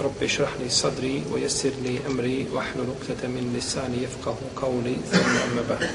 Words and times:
رب 0.00 0.22
اشرح 0.22 0.50
لي 0.60 0.68
صدري 0.68 1.22
ويسر 1.32 1.72
لي 1.82 1.98
أمري 2.06 2.46
واحلل 2.52 2.86
عقدة 2.94 3.28
من 3.28 3.54
لساني 3.56 4.02
يفقه 4.02 4.36
قولي 4.56 4.96
ثم 5.12 5.36
أما 5.52 5.62
بعد 5.68 5.88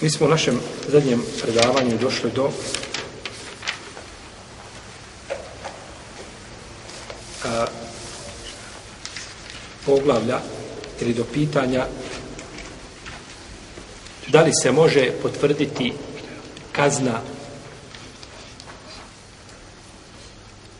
Mi 0.00 0.10
smo 0.10 0.26
u 0.26 0.28
našem 0.28 0.60
zadnjem 0.88 1.22
predavanju 1.42 1.98
došli 1.98 2.30
do 2.30 2.50
a, 7.44 7.66
poglavlja 9.86 10.40
ili 11.00 11.14
do 11.14 11.24
pitanja 11.24 11.86
da 14.28 14.42
li 14.42 14.50
se 14.62 14.72
može 14.72 15.10
potvrditi 15.22 15.92
kazna 16.72 17.20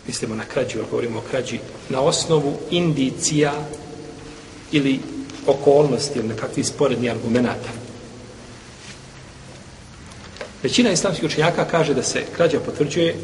mislimo 0.08 0.36
na 0.36 0.46
krađu, 0.46 0.80
ali 0.80 0.88
govorimo 0.92 1.20
o 1.20 1.30
krađi, 1.32 1.60
na 1.90 2.02
osnovu 2.02 2.58
indicija 2.72 3.54
ili 4.72 5.00
okolnosti 5.48 6.20
ili 6.20 6.28
nekakvih 6.28 6.68
sporednih 6.68 7.12
argumenta. 7.12 7.70
Većina 10.64 10.92
islamskih 10.92 11.26
učenjaka 11.26 11.66
kaže 11.66 11.94
da 11.94 12.04
se 12.04 12.24
krađa 12.36 12.60
potvrđuje 12.60 13.16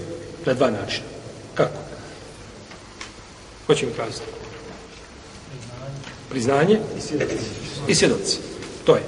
na 0.46 0.54
dva 0.54 0.72
načina. 0.72 1.06
Kako? 1.54 1.80
Ko 3.68 3.76
će 3.76 3.86
mi 3.86 3.92
kazati? 3.92 4.26
Priznanje 6.30 6.80
i 7.88 7.96
svjedoci. 7.96 8.38
To 8.86 8.96
je. 8.96 9.04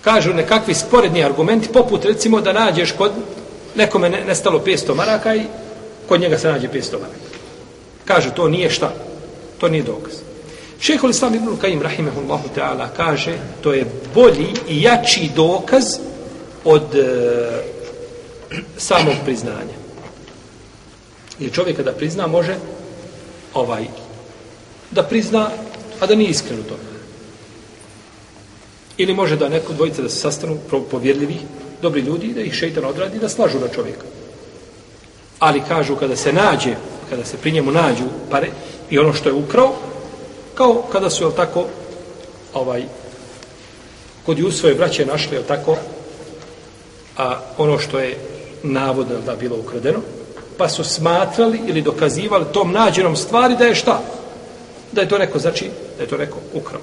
Kažu 0.00 0.34
nekakvi 0.34 0.74
sporedni 0.74 1.24
argumenti, 1.24 1.68
poput 1.72 2.04
recimo 2.04 2.40
da 2.40 2.52
nađeš 2.52 2.92
kod 2.92 3.12
nekome 3.74 4.10
nestalo 4.10 4.62
500 4.66 4.94
maraka 4.94 5.34
i 5.34 5.46
kod 6.08 6.20
njega 6.20 6.38
se 6.38 6.48
nađe 6.48 6.68
500 6.68 6.92
maraka. 6.92 7.34
Kažu, 8.04 8.30
to 8.30 8.48
nije 8.48 8.70
šta? 8.70 8.92
To 9.58 9.68
nije 9.68 9.82
dokaz. 9.82 10.14
Šehol 10.80 11.10
Islam 11.10 11.34
ibn 11.34 11.56
Kajim, 11.56 11.82
rahimehullahu 11.82 12.48
ta'ala, 12.56 12.88
kaže, 12.96 13.38
to 13.62 13.72
je 13.72 13.86
bolji 14.14 14.52
i 14.68 14.82
jači 14.82 15.30
dokaz 15.36 15.84
od 16.64 16.94
e, 16.94 17.06
samog 18.76 19.14
priznanja. 19.24 19.76
Jer 21.38 21.52
čovjek 21.52 21.76
kada 21.76 21.92
prizna, 21.92 22.26
može 22.26 22.56
ovaj, 23.54 23.84
da 24.90 25.02
prizna, 25.02 25.50
a 26.00 26.06
da 26.06 26.14
nije 26.14 26.30
iskren 26.30 26.60
u 26.60 26.62
tome. 26.62 26.94
Ili 28.96 29.14
može 29.14 29.36
da 29.36 29.48
neko 29.48 29.72
dvojica 29.72 30.02
da 30.02 30.08
se 30.08 30.16
sastanu 30.16 30.58
povjerljivi, 30.90 31.38
dobri 31.82 32.00
ljudi, 32.00 32.32
da 32.34 32.40
ih 32.40 32.54
šeitan 32.54 32.84
odradi, 32.84 33.18
da 33.18 33.28
slažu 33.28 33.58
na 33.60 33.68
čovjeka 33.68 34.13
ali 35.44 35.62
kažu 35.68 35.96
kada 35.96 36.16
se 36.16 36.32
nađe, 36.32 36.74
kada 37.10 37.24
se 37.24 37.36
pri 37.36 37.52
njemu 37.52 37.72
nađu 37.72 38.04
pare 38.30 38.48
i 38.90 38.98
ono 38.98 39.12
što 39.12 39.28
je 39.28 39.34
ukrao, 39.34 39.74
kao 40.54 40.82
kada 40.92 41.10
su, 41.10 41.24
jel 41.24 41.32
tako, 41.32 41.66
ovaj, 42.54 42.84
kod 44.26 44.38
Jusove 44.38 44.74
braće 44.74 45.06
našli, 45.06 45.36
jel 45.36 45.42
tako, 45.48 45.76
a 47.16 47.40
ono 47.58 47.78
što 47.78 47.98
je 47.98 48.18
navodno 48.62 49.20
da 49.26 49.36
bilo 49.36 49.56
ukradeno, 49.58 50.00
pa 50.56 50.68
su 50.68 50.84
smatrali 50.84 51.60
ili 51.66 51.82
dokazivali 51.82 52.52
tom 52.52 52.72
nađenom 52.72 53.16
stvari 53.16 53.56
da 53.56 53.64
je 53.64 53.74
šta? 53.74 54.00
Da 54.92 55.00
je 55.00 55.08
to 55.08 55.18
neko, 55.18 55.38
znači, 55.38 55.70
da 55.96 56.02
je 56.02 56.08
to 56.08 56.16
neko 56.16 56.38
ukrao. 56.54 56.80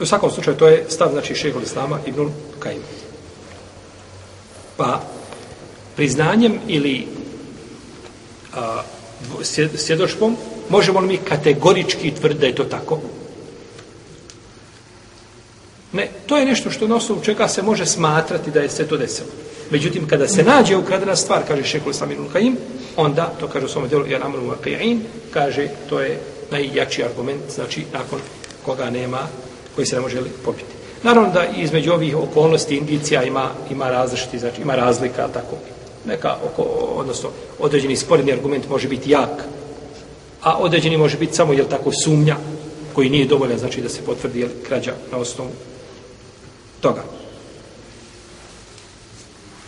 U 0.00 0.06
svakom 0.06 0.30
slučaju, 0.30 0.56
to 0.56 0.68
je 0.68 0.84
stav, 0.88 1.10
znači, 1.12 1.34
šehol 1.34 1.62
Islama 1.62 1.98
Ibnul 2.06 2.28
Kajim. 2.58 3.05
Pa 4.76 5.02
priznanjem 5.96 6.58
ili 6.68 7.06
a, 8.54 8.82
svjedočbom 9.76 10.36
možemo 10.68 11.00
li 11.00 11.06
mi 11.06 11.16
kategorički 11.16 12.10
tvrditi 12.10 12.40
da 12.40 12.46
je 12.46 12.54
to 12.54 12.64
tako? 12.64 13.00
Ne, 15.92 16.08
to 16.26 16.36
je 16.36 16.44
nešto 16.44 16.70
što 16.70 16.88
na 16.88 16.96
osnovu 16.96 17.20
čega 17.20 17.48
se 17.48 17.62
može 17.62 17.86
smatrati 17.86 18.50
da 18.50 18.60
je 18.60 18.68
se 18.68 18.88
to 18.88 18.96
desilo. 18.96 19.28
Međutim, 19.70 20.08
kada 20.08 20.28
se 20.28 20.42
nađe 20.42 20.76
ukradena 20.76 21.16
stvar, 21.16 21.42
kaže 21.48 21.64
šekul 21.64 21.92
Samirul 21.92 22.28
Kajim, 22.32 22.56
onda, 22.96 23.32
to 23.40 23.48
kaže 23.48 23.66
u 23.66 23.68
svom 23.68 23.88
djelu, 23.88 24.06
ja 24.06 24.18
namru 24.18 24.54
Kajain, 24.64 25.02
kaže, 25.30 25.68
to 25.88 26.00
je 26.00 26.20
najjači 26.50 27.04
argument, 27.04 27.42
znači, 27.54 27.84
nakon 27.92 28.20
koga 28.64 28.90
nema, 28.90 29.18
koji 29.74 29.86
se 29.86 29.96
ne 29.96 30.02
može 30.02 30.20
popiti. 30.44 30.75
Naravno 31.02 31.32
da 31.32 31.46
između 31.46 31.92
ovih 31.92 32.16
okolnosti 32.16 32.76
indicija 32.76 33.22
ima, 33.22 33.50
ima 33.70 33.90
različiti, 33.90 34.38
znači 34.38 34.62
ima 34.62 34.74
razlika, 34.74 35.28
tako. 35.28 35.56
Neka, 36.06 36.36
oko, 36.44 36.62
odnosno, 36.96 37.28
određeni 37.58 37.96
sporedni 37.96 38.32
argument 38.32 38.68
može 38.68 38.88
biti 38.88 39.10
jak, 39.10 39.44
a 40.42 40.56
određeni 40.58 40.96
može 40.96 41.16
biti 41.18 41.34
samo, 41.34 41.52
jel 41.52 41.66
tako, 41.66 41.92
sumnja, 41.92 42.36
koji 42.92 43.10
nije 43.10 43.26
dovoljan, 43.26 43.58
znači 43.58 43.80
da 43.80 43.88
se 43.88 44.02
potvrdi 44.02 44.40
jel, 44.40 44.48
krađa 44.68 44.94
na 45.12 45.18
osnovu 45.18 45.50
toga. 46.80 47.04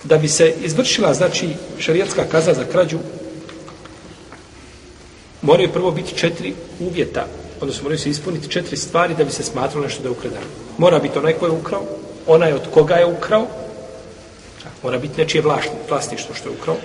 Da 0.04 0.18
bi 0.18 0.28
se 0.28 0.54
izvršila, 0.64 1.14
znači, 1.14 1.48
šarijatska 1.78 2.24
kaza 2.24 2.54
za 2.54 2.64
krađu, 2.64 2.98
moraju 5.42 5.72
prvo 5.72 5.90
biti 5.90 6.14
četiri 6.14 6.54
uvjeta 6.80 7.26
odnosno 7.60 7.82
moraju 7.82 7.98
se 7.98 8.10
ispuniti 8.10 8.48
četiri 8.50 8.76
stvari 8.76 9.14
da 9.14 9.24
bi 9.24 9.30
se 9.30 9.42
smatralo 9.42 9.84
nešto 9.84 10.02
da 10.02 10.08
je 10.08 10.12
ukradeno. 10.12 10.46
Mora 10.78 10.98
biti 10.98 11.18
onaj 11.18 11.32
ko 11.32 11.46
je 11.46 11.52
ukrao, 11.52 11.82
onaj 12.26 12.52
od 12.52 12.70
koga 12.74 12.94
je 12.94 13.06
ukrao, 13.06 13.46
mora 14.82 14.98
biti 14.98 15.20
nečije 15.20 15.44
vlasništvo 15.88 16.34
što 16.34 16.48
je 16.48 16.54
ukrao. 16.60 16.76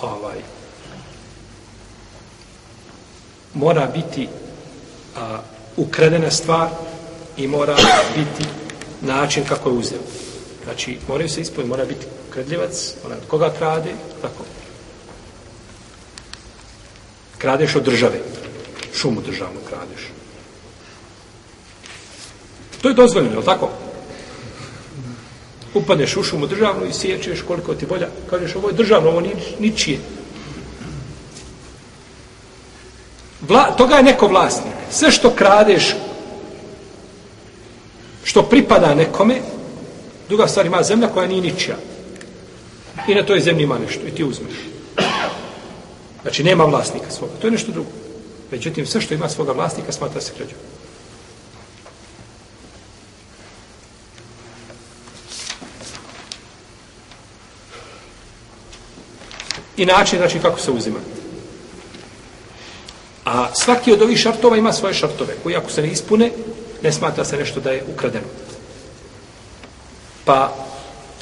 Ovaj. 0.00 0.36
Mora 3.54 3.86
biti 3.94 4.28
a, 5.16 5.38
ukradena 5.76 6.30
stvar 6.30 6.68
i 7.36 7.46
mora 7.46 7.76
biti 8.16 8.48
način 9.00 9.44
kako 9.48 9.68
je 9.68 9.76
uzeo. 9.76 9.98
Znači, 10.64 10.98
moraju 11.08 11.28
se 11.28 11.40
ispuniti, 11.40 11.68
mora 11.68 11.84
biti 11.84 12.06
kradljivac, 12.30 12.94
onaj 13.04 13.18
od 13.18 13.26
koga 13.28 13.52
krade, 13.58 13.90
tako, 14.22 14.44
Kradeš 17.46 17.76
od 17.76 17.82
države. 17.82 18.18
Šumu 18.94 19.20
državnu 19.20 19.60
kradeš. 19.68 20.02
To 22.82 22.88
je 22.88 22.94
dozvoljeno, 22.94 23.38
je 23.40 23.44
tako? 23.44 23.70
Upadneš 25.74 26.16
u 26.16 26.22
šumu 26.22 26.46
državnu 26.46 26.86
i 26.86 26.92
sjećeš 26.92 27.42
koliko 27.46 27.74
ti 27.74 27.86
volja. 27.86 28.08
Kažeš, 28.30 28.56
ovo 28.56 28.68
je 28.68 28.74
državno, 28.74 29.10
ovo 29.10 29.22
ničije. 29.58 29.98
Vla, 33.48 33.76
toga 33.76 33.96
je 33.96 34.02
neko 34.02 34.26
vlasnik. 34.26 34.74
Sve 34.90 35.10
što 35.10 35.30
kradeš, 35.30 35.94
što 38.24 38.42
pripada 38.42 38.94
nekome, 38.94 39.40
druga 40.28 40.48
stvar 40.48 40.66
ima 40.66 40.82
zemlja 40.82 41.08
koja 41.08 41.26
nije 41.26 41.42
ničija. 41.42 41.76
I 43.08 43.14
na 43.14 43.22
toj 43.22 43.40
zemlji 43.40 43.62
ima 43.62 43.78
nešto 43.78 44.06
i 44.06 44.10
ti 44.10 44.24
uzmeš. 44.24 44.75
Znači, 46.26 46.44
nema 46.44 46.64
vlasnika 46.64 47.10
svoga. 47.10 47.32
To 47.40 47.46
je 47.46 47.50
nešto 47.50 47.72
drugo. 47.72 47.90
Međutim, 48.50 48.86
sve 48.86 49.00
što 49.00 49.14
ima 49.14 49.28
svoga 49.28 49.52
vlasnika 49.52 49.92
smatra 49.92 50.20
se 50.20 50.32
krađom. 50.36 50.58
I 59.76 59.86
način, 59.86 60.18
znači, 60.18 60.38
kako 60.38 60.60
se 60.60 60.70
uzima. 60.70 60.98
A 63.24 63.54
svaki 63.54 63.92
od 63.92 64.02
ovih 64.02 64.18
šartova 64.18 64.56
ima 64.56 64.72
svoje 64.72 64.94
šartove, 64.94 65.34
koji 65.42 65.56
ako 65.56 65.70
se 65.70 65.82
ne 65.82 65.88
ispune, 65.88 66.32
ne 66.82 66.92
smatra 66.92 67.24
se 67.24 67.36
nešto 67.36 67.60
da 67.60 67.70
je 67.70 67.84
ukradeno. 67.94 68.26
Pa, 70.24 70.65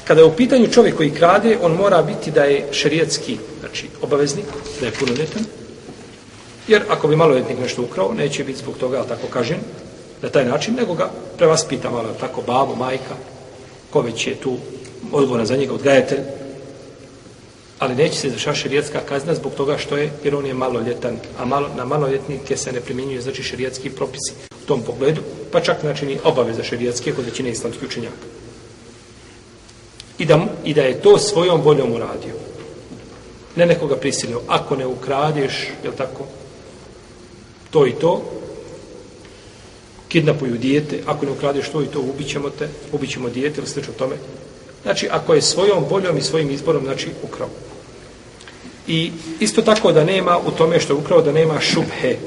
kada 0.07 0.21
je 0.21 0.25
u 0.25 0.35
pitanju 0.35 0.67
čovjek 0.67 0.95
koji 0.95 1.11
krade, 1.11 1.57
on 1.61 1.71
mora 1.71 2.01
biti 2.01 2.31
da 2.31 2.43
je 2.43 2.67
šerijetski, 2.71 3.37
znači 3.59 3.87
obaveznik, 4.01 4.45
da 4.79 4.85
je 4.85 4.91
punoljetan, 4.91 5.43
jer 6.67 6.83
ako 6.89 7.07
bi 7.07 7.15
maloljetnik 7.15 7.59
nešto 7.59 7.81
ukrao, 7.81 8.13
neće 8.13 8.43
biti 8.43 8.59
zbog 8.59 8.77
toga, 8.77 8.97
ali 8.97 9.07
tako 9.07 9.27
kažem, 9.27 9.57
na 10.21 10.29
taj 10.29 10.45
način, 10.45 10.75
nego 10.75 10.93
ga 10.93 11.11
prevaspita 11.37 11.89
malo, 11.91 12.09
tako 12.19 12.41
babo, 12.41 12.75
majka, 12.75 13.15
ko 13.89 14.01
već 14.01 14.27
je 14.27 14.35
tu 14.35 14.57
odgovoran 15.11 15.45
za 15.45 15.57
njega, 15.57 15.73
odgajatelj. 15.73 16.19
Ali 17.79 17.95
neće 17.95 18.15
se 18.15 18.27
izvršati 18.27 18.59
šerijetska 18.59 18.99
kazna 19.09 19.35
zbog 19.35 19.53
toga 19.53 19.77
što 19.77 19.97
je, 19.97 20.11
jer 20.23 20.35
on 20.35 20.45
je 20.45 20.53
maloljetan, 20.53 21.17
a 21.39 21.45
malo, 21.45 21.69
na 21.77 21.85
maloljetnike 21.85 22.57
se 22.57 22.71
ne 22.71 22.81
primjenjuje 22.81 23.21
znači 23.21 23.43
šerijetski 23.43 23.89
propisi 23.89 24.33
u 24.63 24.67
tom 24.67 24.81
pogledu, 24.81 25.21
pa 25.51 25.61
čak 25.61 25.77
znači 25.81 26.05
ni 26.05 26.17
obaveza 26.23 26.63
šerijetske 26.63 27.11
kod 27.11 27.25
većine 27.25 27.49
islamskih 27.49 27.87
učenjaka. 27.87 28.34
I 30.17 30.25
da, 30.25 30.45
I 30.63 30.73
da 30.73 30.81
je 30.81 31.01
to 31.01 31.17
svojom 31.17 31.61
voljom 31.61 31.91
uradio. 31.91 32.33
Ne 33.55 33.65
nekoga 33.65 33.95
prisilio. 33.95 34.41
Ako 34.47 34.75
ne 34.75 34.85
ukradeš, 34.85 35.67
je 35.83 35.91
tako, 35.97 36.23
to 37.71 37.87
i 37.87 37.91
to, 37.91 38.23
kidnapuju 40.07 40.57
dijete, 40.57 40.99
ako 41.05 41.25
ne 41.25 41.31
ukradeš 41.31 41.69
to 41.69 41.81
i 41.81 41.85
to, 41.85 41.99
ubićemo 41.99 42.49
te, 42.49 42.69
ubićemo 42.91 43.29
dijete 43.29 43.57
ili 43.57 43.67
slično 43.67 43.93
tome. 43.93 44.15
Znači, 44.83 45.07
ako 45.11 45.33
je 45.33 45.41
svojom 45.41 45.83
voljom 45.89 46.17
i 46.17 46.21
svojim 46.21 46.51
izborom, 46.51 46.83
znači, 46.83 47.09
ukrao. 47.23 47.49
I 48.87 49.11
isto 49.39 49.61
tako 49.61 49.91
da 49.91 50.03
nema 50.03 50.37
u 50.37 50.51
tome 50.51 50.79
što 50.79 50.93
je 50.93 50.97
ukrao, 50.97 51.21
da 51.21 51.31
nema 51.31 51.59
šubhe. 51.59 52.17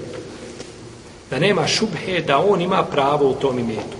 Da 1.30 1.38
nema 1.38 1.66
šubhe, 1.66 2.20
da 2.26 2.38
on 2.38 2.60
ima 2.60 2.82
pravo 2.82 3.30
u 3.30 3.34
tom 3.34 3.58
imetu. 3.58 3.98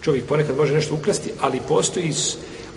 Čovjek 0.00 0.24
ponekad 0.24 0.56
može 0.56 0.74
nešto 0.74 0.94
ukrasti, 0.94 1.30
ali 1.40 1.60
postoji 1.68 2.12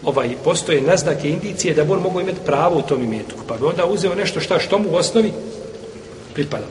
ovaj, 0.03 0.35
postoje 0.43 0.81
naznake 0.81 1.29
indicije 1.29 1.73
da 1.73 1.83
on 1.83 2.01
mogu 2.01 2.21
imati 2.21 2.45
pravo 2.45 2.77
u 2.77 2.81
tom 2.81 3.03
imetku. 3.03 3.39
Pa 3.47 3.57
bi 3.57 3.65
onda 3.65 3.85
uzeo 3.85 4.15
nešto 4.15 4.39
šta, 4.39 4.59
što 4.59 4.79
mu 4.79 4.89
u 4.89 4.95
osnovi 4.95 5.33
pripada. 6.33 6.65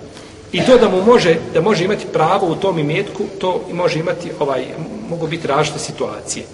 I 0.53 0.65
to 0.67 0.79
da 0.79 0.89
mu 0.89 1.03
može, 1.03 1.37
da 1.55 1.61
može 1.61 1.85
imati 1.85 2.07
pravo 2.13 2.47
u 2.47 2.55
tom 2.55 2.79
imetku, 2.79 3.25
to 3.39 3.61
može 3.73 3.99
imati, 3.99 4.31
ovaj, 4.39 4.65
mogu 5.09 5.27
biti 5.27 5.47
različite 5.47 5.79
situacije. 5.79 6.45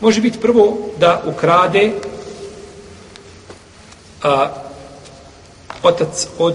Može 0.00 0.20
biti 0.20 0.38
prvo 0.38 0.78
da 1.00 1.22
ukrade 1.26 1.92
a, 4.22 4.48
otac 5.82 6.26
od 6.38 6.54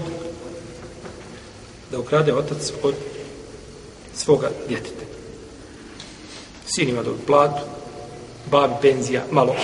da 1.90 1.98
ukrade 1.98 2.34
otac 2.34 2.72
od 2.82 2.94
svoga 4.14 4.50
djeteta. 4.68 5.04
Sin 6.66 6.88
ima 6.88 7.02
dobro 7.02 7.20
platu, 7.26 7.62
babi 8.50 8.74
penzija, 8.82 9.24
malo, 9.30 9.54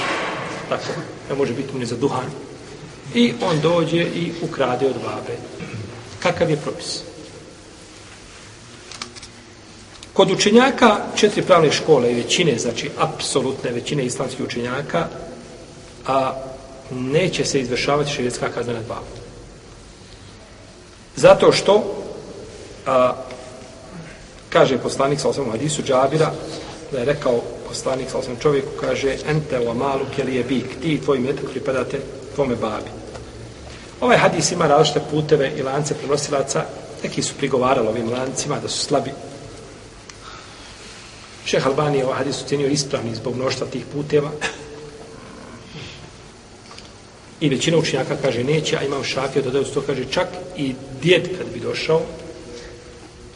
tako, 0.69 0.85
ne 1.31 1.35
može 1.37 1.53
biti 1.53 1.73
mu 1.73 1.79
ni 1.79 1.87
za 1.87 1.97
duhan. 1.97 2.31
I 3.15 3.33
on 3.43 3.61
dođe 3.61 4.03
i 4.03 4.33
ukrade 4.43 4.87
od 4.87 4.95
babe. 4.95 5.37
Kakav 6.23 6.51
je 6.51 6.57
propis? 6.57 7.01
Kod 10.13 10.31
učenjaka 10.31 10.97
četiri 11.17 11.43
pravne 11.43 11.73
škole 11.73 12.13
i 12.13 12.15
većine, 12.15 12.59
znači 12.59 12.91
apsolutne 12.99 13.71
većine 13.71 14.05
islamskih 14.05 14.47
učenjaka, 14.47 15.07
a 16.07 16.33
neće 16.91 17.45
se 17.45 17.61
izvršavati 17.61 18.11
širijetska 18.11 18.49
kazna 18.49 18.73
nad 18.73 18.85
babom. 18.89 19.19
Zato 21.17 21.53
što 21.53 22.05
a, 22.87 23.13
kaže 24.49 24.79
poslanik 24.79 25.21
sa 25.21 25.29
osam 25.29 25.51
hadisu 25.51 25.83
Džabira 25.83 26.33
da 26.93 26.99
je 26.99 27.05
rekao 27.05 27.41
poslanik 27.69 28.11
sa 28.11 28.19
osam 28.19 28.37
čovjeku 28.43 28.69
kaže 28.81 29.17
ente 29.27 29.69
o 29.69 29.75
malu 29.75 30.05
kelije 30.17 30.45
bik 30.45 30.81
ti 30.83 30.95
i 30.95 31.01
tvoj 31.01 31.19
metak 31.19 31.51
pripadate 31.51 32.01
tvome 32.35 32.57
babi. 32.57 32.91
Ovaj 34.01 34.17
hadis 34.17 34.53
ima 34.53 34.67
različite 34.67 35.01
puteve 35.11 35.53
i 35.57 35.63
lance 35.63 35.95
prenosilaca 35.95 36.65
neki 37.03 37.23
su 37.23 37.35
prigovarali 37.39 37.89
ovim 37.89 38.11
lancima 38.13 38.59
da 38.59 38.69
su 38.69 38.79
slabi 38.79 39.11
Šeh 41.49 41.67
Albani 41.67 41.99
je 41.99 42.05
ovaj 42.05 42.19
hadis 42.19 42.43
ucijenio 42.43 42.69
ispravni 42.69 43.15
zbog 43.15 43.37
mnoštva 43.37 43.67
tih 43.67 43.85
puteva. 43.93 44.31
I 47.41 47.49
većina 47.49 47.79
učenjaka 47.79 48.17
kaže 48.23 48.45
neće, 48.45 48.77
a 48.77 48.83
imam 48.83 49.05
šafio 49.05 49.43
dodaju 49.43 49.65
to 49.65 49.81
kaže 49.81 50.05
čak 50.11 50.29
i 50.57 50.75
djed 51.03 51.39
kad 51.39 51.47
bi 51.55 51.61
došao 51.61 52.03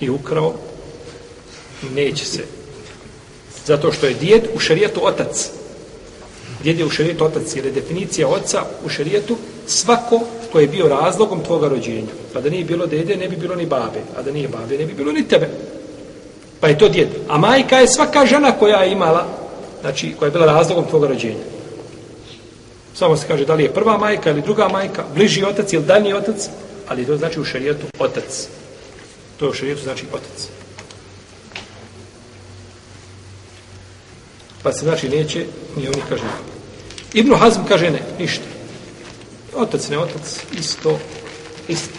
i 0.01 0.11
ukrao, 0.11 0.55
neće 1.95 2.25
se. 2.25 2.62
Zato 3.67 3.93
što 3.93 4.07
je 4.07 4.15
djed 4.15 4.43
u 4.55 4.59
šarijetu 4.59 5.07
otac. 5.07 5.51
Djed 6.63 6.79
je 6.79 6.85
u 6.85 6.91
šarijetu 6.91 7.25
otac, 7.25 7.57
jer 7.57 7.67
je 7.67 7.73
definicija 7.73 8.29
oca 8.29 8.63
u 8.85 8.89
šarijetu 8.89 9.37
svako 9.67 10.21
ko 10.53 10.61
je 10.61 10.67
bio 10.67 10.89
razlogom 10.89 11.45
tvoga 11.45 11.69
rođenja. 11.69 12.13
Pa 12.33 12.41
da 12.41 12.51
nije 12.51 12.65
bilo 12.65 12.87
dede, 12.87 13.17
ne 13.17 13.29
bi 13.29 13.37
bilo 13.37 13.55
ni 13.55 13.67
babe. 13.67 14.01
A 14.17 14.23
da 14.23 14.33
nije 14.33 14.49
babe, 14.49 14.79
ne 14.79 14.87
bi 14.87 14.95
bilo 14.95 15.13
ni 15.13 15.29
tebe. 15.29 15.49
Pa 16.61 16.69
je 16.69 16.79
to 16.79 16.89
djed. 16.89 17.09
A 17.29 17.39
majka 17.39 17.79
je 17.79 17.89
svaka 17.89 18.27
žena 18.27 18.53
koja 18.59 18.83
je 18.83 18.93
imala, 18.93 19.27
znači 19.81 20.15
koja 20.19 20.27
je 20.27 20.33
bila 20.33 20.47
razlogom 20.47 20.85
tvoga 20.87 21.09
rođenja. 21.09 21.45
Samo 22.95 23.17
se 23.17 23.27
kaže 23.29 23.45
da 23.45 23.55
li 23.55 23.63
je 23.63 23.75
prva 23.75 23.99
majka 23.99 24.31
ili 24.31 24.43
druga 24.43 24.69
majka, 24.69 25.05
bliži 25.15 25.45
otac 25.45 25.73
ili 25.73 25.85
daljni 25.85 26.13
otac, 26.13 26.49
ali 26.89 27.07
to 27.07 27.17
znači 27.17 27.41
u 27.41 27.45
šarijetu 27.45 27.87
otac. 27.99 28.49
To 29.39 29.45
je 29.45 29.51
u 29.51 29.55
šarijetu 29.55 29.83
znači 29.83 30.05
otac. 30.13 30.49
Pa 34.63 34.73
se 34.73 34.85
znači 34.85 35.09
neće, 35.09 35.47
ni 35.77 35.89
oni 35.89 36.03
kaže 36.09 36.25
Ibn 37.15 37.35
Hazm 37.35 37.61
kaže 37.69 37.91
ne, 37.91 38.03
ništa. 38.19 38.45
Otac 39.55 39.89
ne 39.89 39.99
otac, 39.99 40.41
isto, 40.59 40.99
isto. 41.69 41.99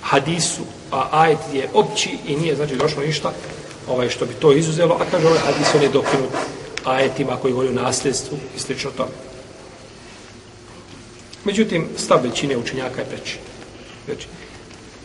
Hadisu, 0.00 0.62
a 0.90 1.08
ajet 1.12 1.38
je 1.52 1.68
opći 1.74 2.18
i 2.26 2.36
nije 2.36 2.56
znači 2.56 2.76
došlo 2.76 3.02
ništa, 3.02 3.32
ovaj 3.88 4.08
što 4.08 4.26
bi 4.26 4.34
to 4.34 4.52
izuzelo, 4.52 4.94
a 4.94 5.10
kaže 5.10 5.26
ovaj 5.26 5.38
hadis 5.38 5.74
on 5.74 5.82
je 5.82 5.88
dokinut 5.88 6.30
ajetima 6.84 7.36
koji 7.36 7.52
govori 7.52 7.68
o 7.68 7.82
nasljedstvu 7.82 8.38
i 8.56 8.60
slično 8.60 8.90
tome. 8.90 9.10
Međutim, 11.44 11.88
stav 11.96 12.22
većine 12.22 12.56
učenjaka 12.56 13.00
je 13.00 13.06
preći. 13.06 13.38
Znači, 14.04 14.26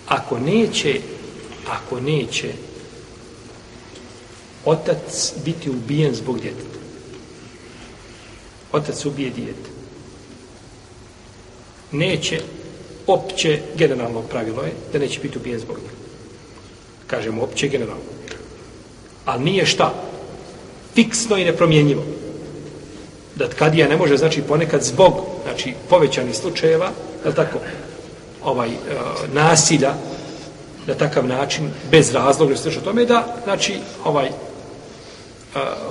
ako 0.07 0.39
neće, 0.39 0.99
ako 1.69 1.99
neće 1.99 2.53
otac 4.65 5.33
biti 5.45 5.69
ubijen 5.69 6.15
zbog 6.15 6.39
djeteta, 6.39 6.72
otac 8.73 9.05
ubije 9.05 9.29
dijete. 9.29 9.73
neće, 11.93 12.41
opće 13.07 13.59
generalno 13.75 14.21
pravilo 14.21 14.63
je 14.63 14.71
da 14.93 14.99
neće 14.99 15.19
biti 15.19 15.37
ubijen 15.37 15.59
zbog 15.59 15.77
njega. 15.77 15.93
Kažemo 17.07 17.43
opće 17.43 17.67
generalno. 17.67 18.03
Ali 19.25 19.43
nije 19.43 19.65
šta? 19.65 19.93
Fiksno 20.95 21.37
i 21.37 21.45
nepromjenjivo. 21.45 22.03
Da 23.35 23.49
kadija 23.49 23.87
ne 23.87 23.97
može, 23.97 24.17
znači 24.17 24.41
ponekad 24.41 24.83
zbog 24.83 25.13
znači, 25.43 25.73
povećanih 25.89 26.35
slučajeva, 26.35 26.91
je 27.25 27.35
tako, 27.35 27.59
ovaj, 28.43 28.69
e, 28.69 28.73
nasilja, 29.33 29.93
na 30.87 30.93
takav 30.93 31.27
način, 31.27 31.69
bez 31.91 32.13
razloga, 32.13 32.55
što 32.55 32.81
tome, 32.81 33.05
da, 33.05 33.35
znači, 33.43 33.75
ovaj, 34.03 34.29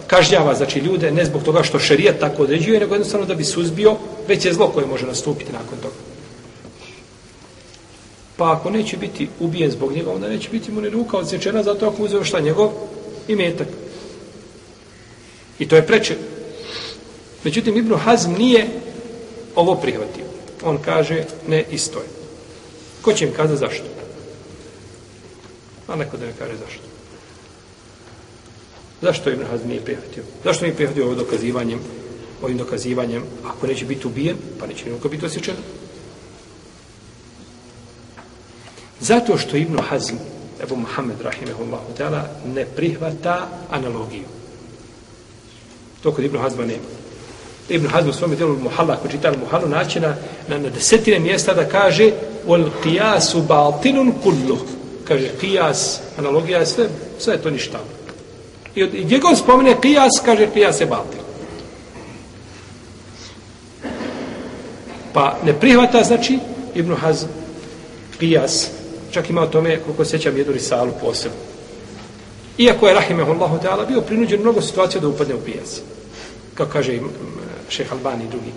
kažnjava, 0.07 0.55
znači, 0.55 0.79
ljude, 0.79 1.11
ne 1.11 1.25
zbog 1.25 1.43
toga 1.43 1.63
što 1.63 1.79
šerijat 1.79 2.19
tako 2.19 2.43
određuje, 2.43 2.81
nego 2.81 2.95
jednostavno 2.95 3.27
da 3.27 3.35
bi 3.35 3.45
suzbio 3.45 3.97
veće 4.29 4.53
zlo 4.53 4.69
koje 4.69 4.87
može 4.87 5.07
nastupiti 5.07 5.53
nakon 5.53 5.79
toga. 5.79 5.95
Pa 8.37 8.53
ako 8.53 8.71
neće 8.71 8.97
biti 8.97 9.29
ubijen 9.41 9.71
zbog 9.71 9.93
njega, 9.93 10.11
onda 10.11 10.29
neće 10.29 10.51
biti 10.51 10.73
mu 10.73 10.81
ni 10.81 10.91
ruka 10.91 11.17
odsječena, 11.17 11.63
zato 11.63 11.89
ako 11.89 12.03
uzeo 12.03 12.25
šta 12.25 12.41
njegov, 12.41 12.71
i 13.29 13.37
metak. 13.37 13.69
I 15.59 15.69
to 15.69 15.77
je 15.77 15.87
preče. 15.87 16.17
Međutim, 17.45 17.77
Ibnu 17.77 17.97
Hazm 17.97 18.33
nije 18.33 18.67
ovo 19.55 19.75
prihvatio. 19.75 20.25
On 20.65 20.79
kaže, 20.79 21.25
ne, 21.49 21.65
isto 21.71 21.99
je. 21.99 22.07
Ko 23.03 23.13
će 23.13 23.25
im 23.25 23.33
kazati 23.33 23.61
zašto? 23.61 23.85
A 25.89 25.97
neko 25.97 26.17
da 26.17 26.27
mi 26.27 26.33
kaže 26.39 26.57
zašto. 26.57 26.92
Zašto 29.03 29.31
Ibn 29.31 29.45
Hazm 29.51 29.69
nije 29.69 29.81
prihvatio? 29.81 30.23
Zašto 30.45 30.65
nije 30.65 30.77
prihvatio 30.77 31.05
ovo 31.05 31.15
dokazivanjem, 31.15 31.81
ovim 32.43 32.57
dokazivanjem, 32.57 33.23
ako 33.45 33.67
neće 33.67 33.85
biti 33.85 34.07
ubijen, 34.07 34.37
pa 34.61 34.67
neće 34.67 34.85
nikako 34.85 35.09
biti 35.09 35.27
osjećan? 35.27 35.55
Zato 39.01 39.39
što 39.39 39.57
Ibn 39.57 39.79
Hazm 39.79 40.15
Ebu 40.63 40.77
Muhammed, 40.77 41.21
rahimahullahu 41.21 41.91
ta'ala, 41.99 42.23
ne 42.55 42.67
prihvata 42.77 43.49
analogiju. 43.71 44.25
To 46.03 46.13
kod 46.13 46.25
Ibn 46.25 46.39
Hazma 46.39 46.65
nema. 46.65 46.87
Ibn 47.69 47.87
Hazm 47.87 48.09
u 48.09 48.13
svome 48.13 48.37
djelu 48.37 48.59
Muhalla, 48.59 48.95
ako 48.95 49.09
čita 49.09 49.33
Muhallu, 49.41 49.69
naći 49.69 50.01
na, 50.01 50.15
na, 50.49 50.59
na 50.59 50.69
desetine 50.69 51.19
mjesta 51.19 51.55
da 51.55 51.69
kaže 51.69 52.11
wal 52.47 52.69
qiyasu 52.85 53.47
batilun 53.47 54.13
kullu. 54.23 54.59
Kaže, 55.09 55.31
qiyas, 55.41 55.99
analogija 56.19 56.59
je 56.59 56.67
sve, 56.67 56.89
sve 57.19 57.35
je 57.35 57.43
to 57.43 57.51
ništa. 57.51 57.81
I, 58.75 58.83
od, 58.83 58.91
gdje 58.91 59.19
god 59.19 59.39
spomene 59.39 59.77
qiyas, 59.83 60.23
kaže, 60.25 60.49
qiyas 60.55 60.81
je 60.81 60.87
batil. 60.87 61.21
Pa 65.13 65.39
ne 65.45 65.53
prihvata, 65.53 66.05
znači, 66.05 66.39
Ibn 66.75 66.95
Hazm, 66.95 67.27
qiyas, 68.21 68.67
čak 69.11 69.31
ima 69.31 69.43
o 69.43 69.47
tome, 69.47 69.81
koliko 69.81 70.05
sećam, 70.05 70.37
jednu 70.37 70.53
risalu 70.53 70.93
posebno. 71.01 71.39
Iako 72.59 72.89
je, 72.89 72.95
rahimehullahu 72.95 73.59
ta'ala, 73.59 73.87
bio 73.89 74.01
prinuđen 74.01 74.41
mnogo 74.41 74.61
situacija 74.61 75.01
da 75.01 75.09
upadne 75.09 75.35
u 75.35 75.41
pijac. 75.41 75.81
Kao 76.55 76.67
kaže 76.67 76.93
mm, 76.93 77.09
šeh 77.69 77.93
Albani 77.93 78.25
i 78.25 78.29
drugi. 78.29 78.53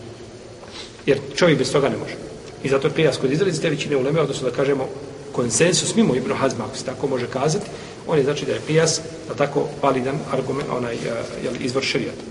Jer 1.05 1.19
čovjek 1.35 1.57
bez 1.57 1.71
toga 1.71 1.89
ne 1.89 1.97
može. 1.97 2.15
I 2.63 2.69
zato 2.69 2.87
je 2.87 3.11
kod 3.21 3.31
izrazite 3.31 3.69
većine 3.69 3.97
uleme, 3.97 4.21
odnosno 4.21 4.49
da 4.49 4.55
kažemo 4.55 4.87
konsensus 5.35 5.95
mimo 5.95 6.15
Ibn 6.15 6.33
Hazma, 6.33 6.65
ako 6.65 6.77
se 6.77 6.85
tako 6.85 7.07
može 7.07 7.27
kazati, 7.27 7.65
on 8.07 8.17
je 8.17 8.23
znači 8.23 8.45
da 8.45 8.51
je 8.51 8.59
prijas, 8.59 9.01
da 9.27 9.35
tako 9.35 9.67
validan 9.81 10.19
argument, 10.31 10.69
onaj, 10.71 10.93
e, 10.93 10.97
jel, 11.43 11.53
izvor 11.59 11.83
šarijata. 11.83 12.21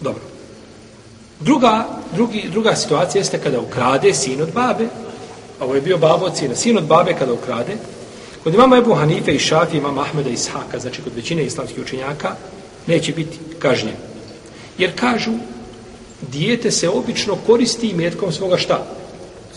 Dobro. 0.00 0.22
Druga, 1.40 1.88
drugi, 2.14 2.48
druga 2.50 2.76
situacija 2.76 3.20
jeste 3.20 3.38
kada 3.38 3.60
ukrade 3.60 4.14
sin 4.14 4.42
od 4.42 4.52
babe. 4.52 4.84
a 5.60 5.64
Ovo 5.64 5.74
je 5.74 5.80
bio 5.80 5.98
babo 5.98 6.24
od 6.24 6.36
sina. 6.36 6.54
Sin 6.54 6.78
od 6.78 6.84
babe 6.84 7.14
kada 7.18 7.32
ukrade. 7.32 7.76
Kod 8.44 8.54
imama 8.54 8.76
Ebu 8.76 8.94
Hanife 8.94 9.34
i 9.34 9.38
Šafi, 9.38 9.76
imama 9.76 10.02
Ahmeda 10.02 10.30
i 10.30 10.32
Ishaka, 10.32 10.78
znači 10.78 11.02
kod 11.02 11.12
većine 11.16 11.44
islamskih 11.44 11.82
učenjaka, 11.82 12.36
neće 12.86 13.12
biti 13.12 13.38
kažnjen. 13.58 13.94
Jer 14.78 14.98
kažu, 15.00 15.30
dijete 16.30 16.70
se 16.70 16.88
obično 16.88 17.36
koristi 17.46 17.88
imetkom 17.88 18.32
svoga 18.32 18.56
šta? 18.56 18.86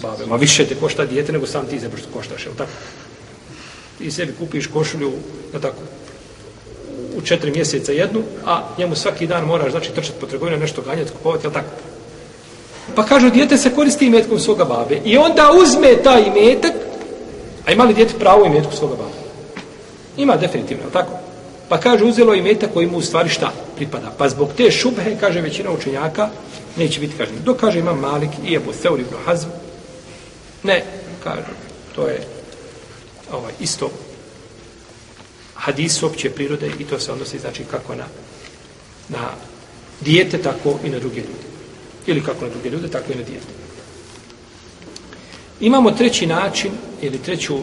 Babe. 0.02 0.26
Ma 0.26 0.36
više 0.36 0.66
te 0.66 0.76
košta 0.76 1.06
dijete 1.06 1.32
nego 1.32 1.48
sam 1.48 1.66
ti 1.66 1.80
zebro 1.80 1.98
što 1.98 2.08
koštaš, 2.14 2.46
je 2.46 2.52
tako? 2.58 2.72
Ti 3.98 4.12
sebi 4.12 4.34
kupiš 4.40 4.68
košulju, 4.68 5.12
je 5.54 5.62
tako? 5.62 5.82
u 7.18 7.22
četiri 7.22 7.52
mjeseca 7.52 7.92
jednu, 7.92 8.22
a 8.46 8.62
njemu 8.78 8.96
svaki 8.96 9.28
dan 9.28 9.46
moraš, 9.46 9.72
znači, 9.72 9.92
trčati 9.92 10.20
po 10.20 10.26
trgovinu, 10.26 10.58
nešto 10.58 10.82
ganjati, 10.82 11.12
kupovati, 11.12 11.48
je 11.48 11.54
tako? 11.54 11.70
Pa 12.96 13.04
kažu, 13.04 13.30
dijete 13.30 13.58
se 13.58 13.76
koristi 13.76 14.06
imetkom 14.06 14.40
svoga 14.40 14.66
babe 14.66 15.00
i 15.06 15.18
onda 15.18 15.52
uzme 15.62 16.04
taj 16.04 16.22
imetak, 16.22 16.74
a 17.66 17.72
ima 17.72 17.84
li 17.84 17.94
dijete 17.94 18.14
pravo 18.20 18.46
imetku 18.46 18.76
svoga 18.76 18.96
babe? 18.96 19.18
Ima 20.18 20.38
definitivno, 20.38 20.84
je 20.84 20.92
tako? 20.92 21.12
Pa 21.70 21.80
kaže, 21.80 22.04
uzelo 22.04 22.34
imetak 22.34 22.74
koji 22.74 22.88
mu 22.88 22.98
u 22.98 23.02
stvari 23.02 23.30
šta 23.30 23.52
pripada. 23.76 24.14
Pa 24.18 24.30
zbog 24.30 24.50
te 24.58 24.72
šubhe, 24.72 25.18
kaže 25.20 25.42
većina 25.42 25.72
učenjaka, 25.72 26.30
neće 26.78 27.00
biti 27.00 27.18
kažnjen. 27.18 27.44
Dok 27.44 27.60
kaže 27.60 27.80
imam 27.80 28.00
Malik 28.00 28.30
i 28.46 28.56
Ebu 28.56 28.74
Seur 28.74 29.00
ibn 29.00 29.16
Hazm, 29.26 29.48
ne, 30.64 30.84
kažu, 31.24 31.52
to 31.96 32.08
je 32.08 32.28
ovaj, 33.32 33.54
isto 33.60 33.92
hadis 35.56 36.04
opće 36.04 36.30
prirode 36.30 36.72
i 36.80 36.84
to 36.84 37.00
se 37.00 37.12
odnosi 37.12 37.40
znači 37.40 37.64
kako 37.72 37.96
na 37.96 38.06
na 39.10 39.30
dijete, 40.02 40.38
tako 40.38 40.80
i 40.84 40.90
na 40.90 41.00
druge 41.00 41.16
ljude. 41.16 41.46
Ili 42.08 42.24
kako 42.24 42.46
na 42.46 42.52
druge 42.52 42.70
ljude, 42.70 42.88
tako 42.88 43.12
i 43.12 43.16
na 43.16 43.24
dijete. 43.24 43.46
Imamo 45.60 45.92
treći 45.92 46.28
način, 46.28 46.72
ili 47.02 47.18
treću, 47.18 47.56
uh, 47.56 47.62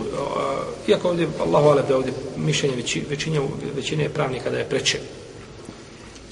iako 0.89 1.09
ovdje, 1.09 1.29
Allahu 1.41 1.69
alab 1.69 1.89
da 1.89 1.97
ovdje 1.97 2.13
mišljenje 2.37 2.77
većine, 3.09 3.41
većine 3.77 4.09
pravnika 4.09 4.51
da 4.51 4.59
je 4.59 4.69
preče. 4.69 4.99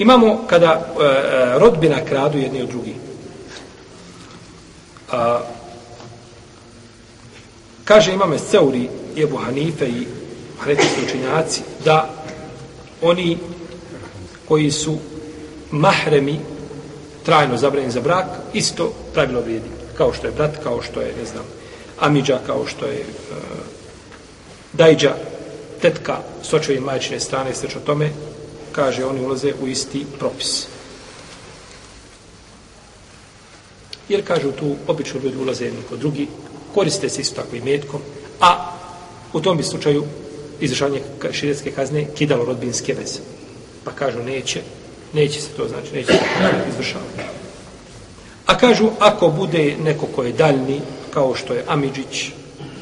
Imamo 0.01 0.45
kada 0.47 0.73
e, 0.73 1.05
e, 1.05 1.59
rodbina 1.59 2.05
kradu 2.09 2.39
jedni 2.39 2.63
od 2.63 2.69
drugih. 2.69 2.95
A, 5.13 5.41
kaže 7.85 8.13
imame 8.13 8.39
Seuri, 8.39 8.89
Ebu 9.17 9.37
Hanife 9.37 9.89
i 9.89 10.07
hanefijski 10.59 11.01
učinjaci, 11.07 11.63
da 11.85 12.09
oni 13.03 13.39
koji 14.49 14.71
su 14.71 14.99
mahremi 15.71 16.41
trajno 17.25 17.57
zabranjeni 17.57 17.93
za 17.93 18.01
brak, 18.01 18.27
isto 18.53 18.93
pravilo 19.15 19.41
vrijedi. 19.41 19.69
Kao 19.97 20.13
što 20.13 20.27
je 20.27 20.33
brat, 20.33 20.57
kao 20.63 20.83
što 20.83 21.01
je, 21.01 21.15
ne 21.19 21.25
znam, 21.25 21.45
amidža, 21.99 22.39
kao 22.47 22.67
što 22.67 22.87
je 22.87 23.01
uh, 23.01 23.37
dajđa, 24.73 25.15
tetka 25.83 26.17
s 26.43 26.53
očevim 26.53 26.85
majčine 26.85 27.21
strane, 27.21 27.55
sveč 27.55 27.77
o 27.77 27.81
tome, 27.81 28.11
kaže, 28.73 29.05
oni 29.05 29.21
ulaze 29.21 29.53
u 29.63 29.69
isti 29.69 30.07
propis. 30.19 30.67
Jer, 34.09 34.27
kažu, 34.27 34.53
tu 34.53 34.77
obično 34.87 35.21
ljudi 35.21 35.37
ulaze 35.37 35.65
jedni 35.65 35.83
kod 35.89 35.99
drugi, 35.99 36.29
koriste 36.75 37.09
se 37.09 37.21
isto 37.21 37.43
tako 37.43 37.57
i 37.57 37.61
metkom, 37.61 38.01
a 38.41 38.77
u 39.33 39.41
tom 39.41 39.57
bi 39.57 39.63
slučaju 39.63 40.05
izvršavanje 40.61 41.03
širetske 41.33 41.71
kazne 41.71 42.07
kidalo 42.15 42.45
rodbinske 42.45 42.95
veze. 42.95 43.21
Pa 43.85 43.91
kažu 43.91 44.23
neće, 44.23 44.61
neće 45.13 45.41
se 45.41 45.49
to 45.57 45.69
znači, 45.69 45.95
neće 45.95 46.13
se 46.13 46.19
to 46.19 46.39
znači 46.41 46.69
izvršavati. 46.69 47.21
A 48.47 48.59
kažu, 48.59 48.91
ako 48.99 49.29
bude 49.29 49.77
neko 49.85 50.07
ko 50.07 50.23
je 50.23 50.33
daljni, 50.33 50.81
kao 51.11 51.35
što 51.35 51.55
je 51.55 51.65
Amidžić, 51.67 52.31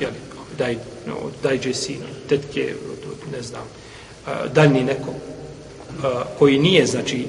jeli, 0.01 0.15
daj, 0.59 0.77
no, 1.07 1.15
dajđe 1.43 1.75
sin, 1.75 2.01
tetke, 2.29 2.75
ne 3.33 3.43
znam, 3.43 3.65
daljni 4.55 4.85
neko, 4.85 5.15
koji 6.39 6.59
nije, 6.59 6.87
znači, 6.87 7.27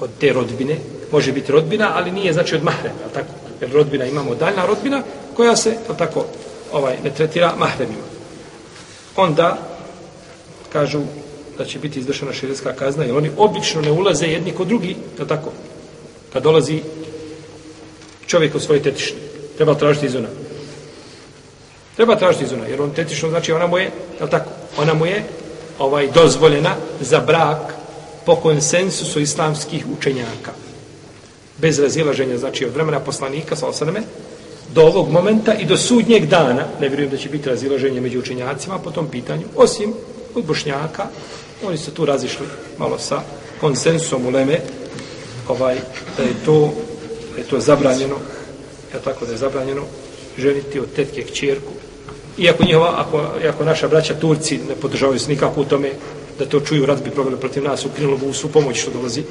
od 0.00 0.10
te 0.20 0.32
rodbine, 0.32 0.76
može 1.12 1.32
biti 1.32 1.52
rodbina, 1.52 1.92
ali 1.94 2.10
nije, 2.10 2.32
znači, 2.32 2.54
od 2.54 2.64
mahrema, 2.64 3.08
tako? 3.14 3.28
Jer 3.60 3.72
rodbina 3.72 4.04
imamo 4.04 4.34
daljna 4.34 4.66
rodbina, 4.66 5.02
koja 5.36 5.56
se, 5.56 5.76
tako, 5.98 6.24
ovaj, 6.72 6.96
ne 7.04 7.10
tretira 7.10 7.54
mahremima. 7.58 8.04
Onda, 9.16 9.58
kažu 10.72 11.00
da 11.58 11.64
će 11.64 11.78
biti 11.78 12.00
izvršena 12.00 12.32
širijska 12.32 12.72
kazna, 12.72 13.04
jer 13.04 13.16
oni 13.16 13.30
obično 13.36 13.80
ne 13.80 13.90
ulaze 13.92 14.26
jedni 14.26 14.52
kod 14.52 14.66
drugi, 14.66 14.96
je 15.18 15.28
tako? 15.28 15.52
Kad 16.32 16.42
dolazi 16.42 16.80
čovjek 18.26 18.54
u 18.54 18.60
svoje 18.60 18.82
tetišne, 18.82 19.18
treba 19.56 19.74
tražiti 19.74 20.06
izuna. 20.06 20.28
Treba 21.96 22.16
tražiti 22.16 22.44
izuna, 22.44 22.66
jer 22.66 22.82
on 22.82 22.90
tetišno, 22.90 23.28
znači 23.28 23.52
ona 23.52 23.66
mu 23.66 23.78
je, 23.78 23.90
je 24.20 24.30
tako? 24.30 24.50
Ona 24.78 24.94
mu 24.94 25.06
je 25.06 25.24
ovaj 25.78 26.08
dozvoljena 26.14 26.74
za 27.00 27.20
brak 27.20 27.71
po 28.26 28.36
konsensusu 28.36 29.20
islamskih 29.20 29.84
učenjaka. 29.98 30.52
Bez 31.58 31.78
razilaženja, 31.78 32.38
znači 32.38 32.66
od 32.66 32.74
vremena 32.74 33.00
poslanika, 33.00 33.56
sa 33.56 33.66
osadame, 33.66 34.02
do 34.74 34.82
ovog 34.82 35.10
momenta 35.10 35.54
i 35.54 35.64
do 35.64 35.76
sudnjeg 35.76 36.26
dana, 36.26 36.66
ne 36.80 36.88
vjerujem 36.88 37.10
da 37.10 37.16
će 37.16 37.28
biti 37.28 37.48
razilaženje 37.48 38.00
među 38.00 38.18
učenjacima 38.18 38.78
po 38.78 38.90
tom 38.90 39.08
pitanju, 39.08 39.44
osim 39.56 39.94
od 40.34 40.44
bošnjaka, 40.44 41.06
oni 41.66 41.78
su 41.78 41.90
tu 41.90 42.04
razišli 42.04 42.46
malo 42.78 42.98
sa 42.98 43.22
konsensom 43.60 44.26
u 44.26 44.30
Leme, 44.30 44.60
ovaj, 45.48 45.76
da 46.16 46.22
je 46.22 46.34
to, 46.44 46.72
da 47.34 47.40
je 47.40 47.48
to 47.48 47.60
zabranjeno, 47.60 48.16
ja 48.94 49.00
tako 49.00 49.26
da 49.26 49.32
je 49.32 49.38
zabranjeno, 49.38 49.82
ženiti 50.38 50.80
od 50.80 50.92
tetke 50.96 51.22
kćerku. 51.22 51.72
Iako 52.38 52.64
njihova, 52.64 52.94
ako, 52.96 53.24
ako 53.48 53.64
naša 53.64 53.88
braća 53.88 54.14
Turci 54.14 54.60
ne 54.68 54.74
podržavaju 54.74 55.18
se 55.18 55.30
nikako 55.30 55.60
u 55.60 55.64
tome, 55.64 55.90
da 56.42 56.48
to 56.48 56.60
čuju, 56.60 56.86
rad 56.86 57.02
bi 57.04 57.10
proveli 57.10 57.36
protiv 57.36 57.62
nas, 57.62 57.84
ukrinulo 57.84 58.16
bi 58.16 58.26
u 58.26 58.32
svu 58.32 58.50
pomoć 58.50 58.80
što 58.80 58.90
dolazi. 58.90 59.22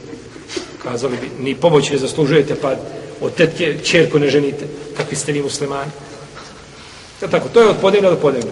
Kazali 0.84 1.18
bi, 1.18 1.44
ni 1.44 1.56
pomoć 1.56 1.90
ne 1.90 1.98
zaslužujete, 1.98 2.56
pa 2.56 2.76
od 3.22 3.34
tetke 3.36 3.78
čerku 3.84 4.20
ne 4.20 4.30
ženite, 4.30 4.68
kakvi 4.98 5.16
ste 5.16 5.32
vi 5.32 5.42
muslimani. 5.42 5.92
Ja 7.22 7.28
tako, 7.28 7.50
to 7.50 7.62
je 7.62 7.70
od 7.70 7.76
podnevna 7.82 8.10
do 8.10 8.16
podnevna. 8.16 8.52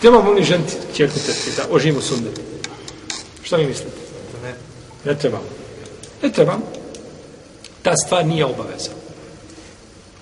Trebamo 0.00 0.32
li 0.32 0.44
ženiti 0.44 0.72
čerku 0.96 1.18
tetke 1.26 1.50
da 1.56 1.62
oživimo 1.70 2.00
sunnet? 2.00 2.40
Šta 3.42 3.56
mi 3.56 3.66
mislite? 3.66 3.96
Ne. 4.42 4.54
Ne 5.04 5.18
trebamo. 5.18 5.44
Ne 6.22 6.32
trebamo. 6.32 6.62
Ta 7.82 7.96
stvar 7.96 8.26
nije 8.26 8.44
obaveza. 8.44 8.90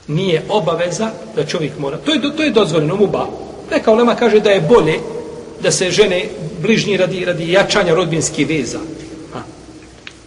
Nije 0.09 0.43
obaveza 0.49 1.11
da 1.37 1.47
čovjek 1.47 1.79
mora. 1.79 1.99
To 1.99 2.13
je, 2.13 2.37
to 2.37 2.43
je 2.43 2.51
dozvoljeno 2.51 2.97
mu 2.97 3.07
ba. 3.07 3.27
Neka 3.71 3.93
ulema 3.93 4.15
kaže 4.15 4.41
da 4.41 4.51
je 4.51 4.61
bolje 4.61 5.01
da 5.63 5.71
se 5.71 5.91
žene 5.91 6.29
bližnji 6.63 6.97
radi, 6.97 7.25
radi 7.25 7.53
jačanja 7.53 7.95
rodbinskih 7.95 8.49
veza. 8.49 8.79
Ha. 9.33 9.43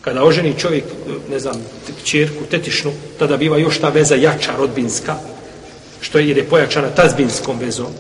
Kada 0.02 0.24
oženi 0.24 0.54
čovjek, 0.60 0.84
ne 1.30 1.40
znam, 1.40 1.66
čerku, 2.04 2.46
tetišnu, 2.52 2.92
tada 3.20 3.38
biva 3.38 3.58
još 3.58 3.80
ta 3.80 3.90
veza 3.90 4.16
jača 4.16 4.56
rodbinska, 4.58 5.16
što 6.02 6.20
je, 6.20 6.28
jer 6.28 6.38
je 6.38 6.50
pojačana 6.50 6.90
tazbinskom 6.90 7.60
vezom. 7.60 7.92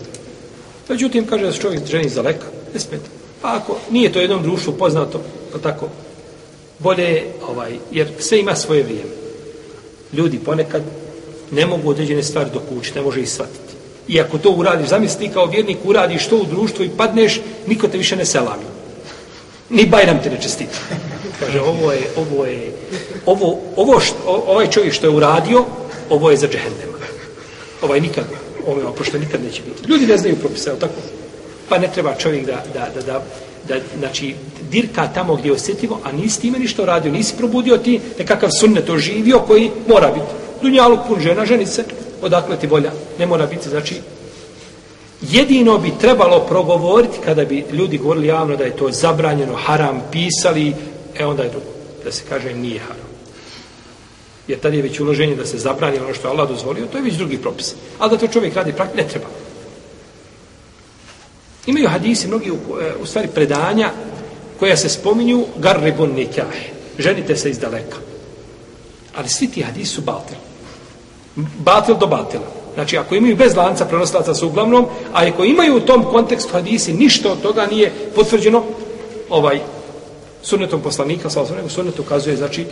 Međutim, 0.90 1.28
kaže 1.28 1.46
da 1.46 1.52
se 1.52 1.60
čovjek 1.60 1.86
ženi 1.86 2.10
za 2.10 2.22
leka, 2.22 2.46
ne 2.74 2.80
smeta. 2.80 3.10
Pa 3.42 3.56
ako 3.56 3.78
nije 3.92 4.12
to 4.12 4.20
jednom 4.20 4.44
društvu 4.44 4.74
poznato, 4.74 5.22
pa 5.52 5.60
tako, 5.60 5.90
bolje 6.80 7.24
ovaj, 7.48 7.78
jer 7.92 8.08
sve 8.20 8.40
ima 8.40 8.56
svoje 8.56 8.84
vrijeme. 8.84 9.12
Ljudi 10.14 10.40
ponekad 10.40 10.84
ne 11.52 11.66
mogu 11.66 11.90
određene 11.90 12.24
stvari 12.24 12.50
dokući, 12.54 12.92
ne 12.96 13.02
može 13.02 13.22
ih 13.22 13.30
shvatiti. 13.30 13.65
I 14.08 14.22
ako 14.22 14.38
to 14.38 14.52
uradiš, 14.52 14.90
zamisli 14.90 15.30
kao 15.30 15.46
vjernik 15.46 15.78
uradiš 15.84 16.28
to 16.28 16.38
u 16.38 16.46
društvu 16.46 16.86
i 16.86 16.90
padneš, 16.98 17.42
niko 17.68 17.88
te 17.88 17.98
više 17.98 18.16
ne 18.16 18.26
selami. 18.26 18.64
Ni 19.70 19.86
Bajram 19.86 20.20
te 20.24 20.30
ne 20.30 20.42
čestiti. 20.42 20.78
Kaže, 21.40 21.62
ovo 21.62 21.92
je, 21.92 22.08
ovo 22.16 22.46
je, 22.46 22.72
ovo, 23.26 23.60
ovo 23.76 24.00
što, 24.00 24.44
ovaj 24.48 24.68
čovjek 24.70 24.94
što 24.94 25.08
je 25.08 25.14
uradio, 25.14 25.66
ovo 26.10 26.32
je 26.32 26.38
za 26.38 26.48
džehendema. 26.48 26.98
Ovaj 27.82 28.02
nikad 28.02 28.26
ovaj, 28.68 28.84
ove 28.84 29.06
što 29.06 29.18
nikad 29.18 29.44
neće 29.44 29.62
biti. 29.62 29.92
Ljudi 29.92 30.08
ne 30.08 30.18
znaju 30.18 30.36
propisa, 30.36 30.70
propise, 30.70 30.88
tako? 30.88 31.02
Pa 31.70 31.78
ne 31.78 31.90
treba 31.94 32.16
čovjek 32.16 32.46
da, 32.46 32.64
da, 32.74 32.88
da, 32.96 33.02
da, 33.02 33.22
da 33.68 33.76
znači, 33.98 34.36
dirka 34.72 35.08
tamo 35.08 35.36
gdje 35.36 35.50
je 35.50 35.54
osjetljivo, 35.54 36.00
a 36.04 36.12
nisi 36.12 36.42
time 36.42 36.60
ništa 36.60 36.86
radio, 36.86 37.12
nisi 37.12 37.34
probudio 37.38 37.78
ti 37.78 38.00
nekakav 38.20 38.50
sunnet 38.60 38.90
oživio 38.90 39.40
koji 39.40 39.72
mora 39.88 40.12
biti. 40.12 40.26
Dunjaluk 40.62 41.00
pun 41.08 41.20
žena, 41.22 41.46
ženice, 41.46 41.84
odakle 42.22 42.60
ti 42.60 42.68
volja, 42.68 42.92
ne 43.20 43.26
mora 43.26 43.46
biti, 43.46 43.70
znači, 43.70 44.02
jedino 45.22 45.78
bi 45.78 45.92
trebalo 46.00 46.40
progovoriti 46.40 47.18
kada 47.26 47.46
bi 47.46 47.66
ljudi 47.72 47.98
govorili 47.98 48.28
javno 48.28 48.56
da 48.56 48.64
je 48.64 48.78
to 48.78 48.92
zabranjeno, 48.92 49.56
haram, 49.56 50.02
pisali, 50.12 50.74
e 51.20 51.26
onda 51.26 51.44
je 51.44 51.50
drugo, 51.50 51.66
da 52.04 52.12
se 52.12 52.24
kaže 52.30 52.54
nije 52.54 52.80
haram. 52.80 53.06
Jer 54.48 54.60
tad 54.60 54.74
je 54.74 54.82
već 54.82 55.00
uloženje 55.00 55.36
da 55.36 55.46
se 55.46 55.58
zabrani 55.58 56.00
ono 56.00 56.14
što 56.14 56.28
je 56.28 56.32
Allah 56.32 56.50
dozvolio, 56.50 56.86
to 56.86 56.98
je 56.98 57.04
već 57.04 57.14
drugi 57.14 57.38
propis. 57.38 57.76
Ali 58.00 58.12
da 58.12 58.18
to 58.18 58.28
čovjek 58.28 58.56
radi 58.56 58.74
praktično, 58.74 59.04
ne 59.04 59.10
treba. 59.10 59.28
Imaju 61.66 61.90
hadisi, 61.90 62.28
mnogi 62.28 62.52
u, 62.52 62.56
e, 62.82 62.94
u 63.02 63.06
stvari 63.06 63.28
predanja 63.28 63.92
koja 64.60 64.78
se 64.78 64.90
spominju 64.90 65.46
garribun 65.58 66.14
nikah. 66.14 66.54
Ženite 67.00 67.36
se 67.36 67.50
iz 67.50 67.60
daleka. 67.60 67.98
Ali 69.16 69.30
svi 69.30 69.48
ti 69.48 69.62
hadisi 69.62 69.92
su 69.92 70.02
batil. 70.02 70.38
Batil 71.36 71.98
do 71.98 72.08
batila. 72.08 72.46
Znači, 72.74 72.98
ako 72.98 73.16
imaju 73.16 73.36
bez 73.36 73.56
lanca 73.56 73.86
prenoslaca 73.86 74.34
su 74.34 74.48
uglavnom, 74.48 74.86
a 75.14 75.28
ako 75.28 75.44
imaju 75.44 75.78
u 75.78 75.80
tom 75.80 76.04
kontekstu 76.04 76.54
hadisi, 76.54 76.94
ništa 76.94 77.32
od 77.32 77.42
toga 77.42 77.66
nije 77.66 77.92
potvrđeno, 78.16 78.64
ovaj, 79.30 79.60
sunnetom 80.42 80.82
poslanika, 80.82 81.30
sa 81.30 81.42
osvrame, 81.42 81.70
sunnet 81.70 82.00
ukazuje, 82.00 82.38
znači, 82.38 82.66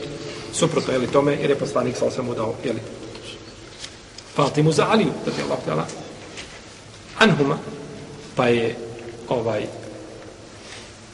suprotno, 0.53 0.93
jeli, 0.93 1.08
tome, 1.08 1.38
jer 1.41 1.50
je 1.50 1.55
poslanik, 1.55 1.98
sa 1.98 2.05
osvrame, 2.05 2.36
dao, 2.36 2.53
jeli, 2.63 2.79
Fatimu 4.36 4.72
za 4.72 4.88
Aliju, 4.91 5.12
da 5.25 5.32
je 5.32 5.43
Allah 5.46 5.60
htjela, 5.62 5.86
Anhuma, 7.20 7.58
pa 8.36 8.48
je, 8.48 8.75
ovaj, 9.29 9.65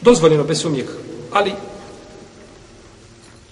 dozvoljeno 0.02 0.44
bez 0.44 0.62
sumnjeg, 0.62 0.86
ali, 1.32 1.54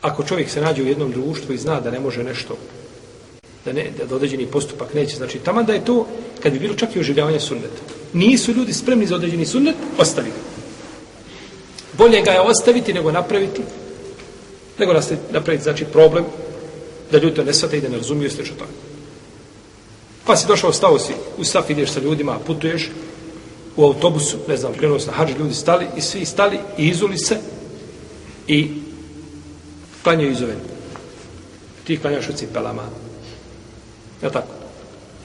ako 0.02 0.24
čovjek 0.24 0.50
se 0.50 0.62
nađe 0.62 0.84
u 0.84 0.88
jednom 0.88 1.12
društvu 1.12 1.54
i 1.54 1.58
zna 1.58 1.80
da 1.80 1.92
ne 1.92 2.00
može 2.00 2.24
nešto 2.24 2.58
da 3.68 3.74
ne 3.74 3.92
da 4.10 4.16
određeni 4.16 4.46
postupak 4.46 4.94
neće. 4.94 5.18
Znači 5.18 5.40
tamo 5.40 5.64
da 5.64 5.74
je 5.74 5.86
to 5.86 6.08
kad 6.44 6.54
bi 6.54 6.60
bilo 6.60 6.76
čak 6.76 6.96
i 6.96 7.00
oživljavanje 7.00 7.40
sunneta. 7.40 7.82
Nisu 8.14 8.52
ljudi 8.52 8.74
spremni 8.74 9.06
za 9.06 9.16
određeni 9.16 9.46
sunnet 9.46 9.76
ostavi 9.98 10.30
ga. 10.30 10.42
Bolje 11.98 12.22
ga 12.22 12.32
je 12.32 12.42
ostaviti 12.42 12.94
nego 12.94 13.12
napraviti 13.12 13.62
nego 14.80 14.94
napraviti 15.32 15.64
znači 15.64 15.86
problem 15.86 16.26
da 17.12 17.18
ljudi 17.18 17.36
to 17.36 17.44
ne 17.44 17.54
svate 17.54 17.78
i 17.78 17.82
da 17.82 17.90
ne 17.90 17.98
razumiju 17.98 18.30
sve 18.30 18.46
što 18.46 18.56
to 18.56 18.66
pa 20.26 20.36
si 20.36 20.48
došao 20.48 20.74
stao 20.74 21.00
si 21.00 21.14
u 21.38 21.44
saf 21.44 21.70
ideš 21.70 21.90
sa 21.90 22.00
ljudima 22.00 22.40
putuješ 22.48 22.90
u 23.76 23.86
autobusu 23.86 24.38
ne 24.48 24.58
znam 24.58 24.74
krenuo 24.74 25.00
se 25.00 25.08
na 25.08 25.14
hađ 25.14 25.30
ljudi 25.40 25.54
stali 25.54 25.86
i 25.98 26.02
svi 26.02 26.26
stali 26.26 26.60
i 26.78 26.88
izuli 26.88 27.18
se 27.18 27.38
i 28.48 28.72
klanjaju 30.04 30.32
izoveni 30.32 30.60
ti 31.88 31.98
klanjaš 31.98 32.30
u 32.30 32.34
cipelama. 32.34 32.84
Je 34.22 34.32
tako? 34.32 34.48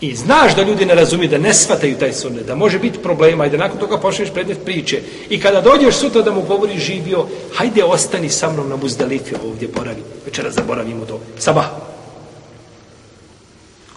I 0.02 0.16
znaš 0.16 0.56
da 0.56 0.62
ljudi 0.62 0.86
ne 0.86 0.94
razumiju, 0.94 1.30
da 1.30 1.38
ne 1.38 1.54
shvataju 1.54 1.98
taj 1.98 2.12
sunnet, 2.12 2.46
da 2.46 2.54
može 2.54 2.78
biti 2.78 2.98
problema 2.98 3.46
i 3.46 3.50
da 3.50 3.56
nakon 3.56 3.78
toga 3.78 3.98
počneš 3.98 4.30
predmet 4.34 4.64
priče. 4.64 5.00
I 5.30 5.40
kada 5.40 5.60
dođeš 5.60 5.94
sutra 5.94 6.22
da 6.22 6.32
mu 6.32 6.42
govori 6.42 6.78
živio, 6.78 7.26
hajde 7.54 7.84
ostani 7.84 8.28
sa 8.28 8.50
mnom 8.52 8.68
na 8.68 8.76
muzdalifi 8.76 9.34
ovdje, 9.44 9.68
boravi. 9.68 10.02
Večera 10.24 10.50
zaboravimo 10.50 11.04
do 11.04 11.18
sabah. 11.38 11.66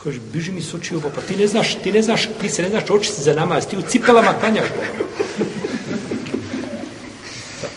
Kaže, 0.03 0.19
biži 0.33 0.51
mi 0.51 0.61
soči 0.61 0.95
ovo, 0.95 1.09
pa 1.15 1.21
ti 1.21 1.35
ne 1.35 1.47
znaš, 1.47 1.75
ti 1.83 1.91
ne 1.91 2.01
znaš, 2.01 2.29
ti 2.41 2.49
se 2.49 2.61
ne 2.61 2.69
znaš 2.69 2.89
očiti 2.89 3.21
za 3.21 3.33
namaz, 3.33 3.67
ti 3.67 3.77
u 3.77 3.81
cipelama 3.81 4.33
klanjaš. 4.39 4.67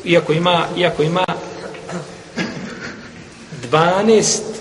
Iako 0.04 0.32
ima, 0.32 0.66
iako 0.76 1.02
ima 1.02 1.24
12 3.70 4.57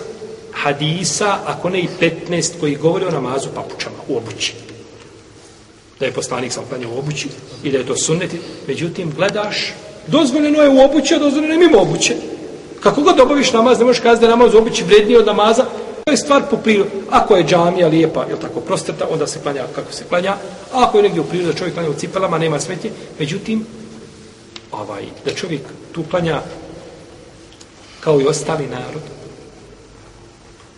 hadisa, 0.64 1.38
ako 1.46 1.70
ne 1.70 1.80
i 1.80 1.88
15 2.00 2.60
koji 2.60 2.76
govore 2.76 3.08
o 3.08 3.12
namazu 3.12 3.50
papučama 3.56 3.96
u 4.08 4.18
obući. 4.18 4.54
Da 6.00 6.06
je 6.06 6.12
poslanik 6.12 6.54
sam 6.54 6.64
klanio 6.70 6.90
u 6.90 7.00
obući 7.00 7.30
i 7.64 7.72
da 7.72 7.78
je 7.78 7.86
to 7.86 7.96
sunneti. 7.96 8.40
Međutim, 8.68 9.12
gledaš, 9.16 9.74
dozvoljeno 10.08 10.62
je 10.62 10.70
u 10.70 10.80
obući, 10.80 11.16
a 11.16 11.20
dozvoljeno 11.20 11.54
je 11.54 11.60
mimo 11.60 11.82
obuće. 11.82 12.16
Kako 12.80 13.02
god 13.02 13.20
obaviš 13.20 13.54
namaz, 13.54 13.80
ne 13.80 13.86
možeš 13.86 14.02
kazati 14.02 14.22
da 14.22 14.26
je 14.26 14.30
namaz 14.30 14.54
u 14.54 14.58
obući 14.58 14.84
vredniji 14.84 15.18
od 15.18 15.26
namaza, 15.26 15.66
to 16.06 16.12
je 16.12 16.18
stvar 16.18 16.44
po 16.50 16.58
prirodu. 16.58 16.90
Ako 17.10 17.36
je 17.36 17.44
džamija 17.44 17.88
lijepa, 17.88 18.24
je 18.24 18.40
tako 18.42 18.60
prostrta, 18.60 19.08
onda 19.10 19.28
se 19.28 19.40
klanja 19.44 19.64
kako 19.76 19.94
se 19.94 20.04
klanja. 20.10 20.32
A 20.74 20.84
ako 20.84 20.98
je 20.98 21.04
negdje 21.04 21.22
u 21.22 21.24
prirodu 21.24 21.52
da 21.52 21.58
čovjek 21.58 21.74
klanja 21.74 21.90
u 21.90 22.00
cipelama, 22.00 22.38
nema 22.38 22.60
smetje. 22.60 22.92
Međutim, 23.20 23.66
ovaj, 24.72 25.04
da 25.26 25.34
čovjek 25.34 25.62
tu 25.92 26.04
klanja 26.10 26.42
kao 28.00 28.22
i 28.22 28.28
ostali 28.28 28.68
narod, 28.68 29.02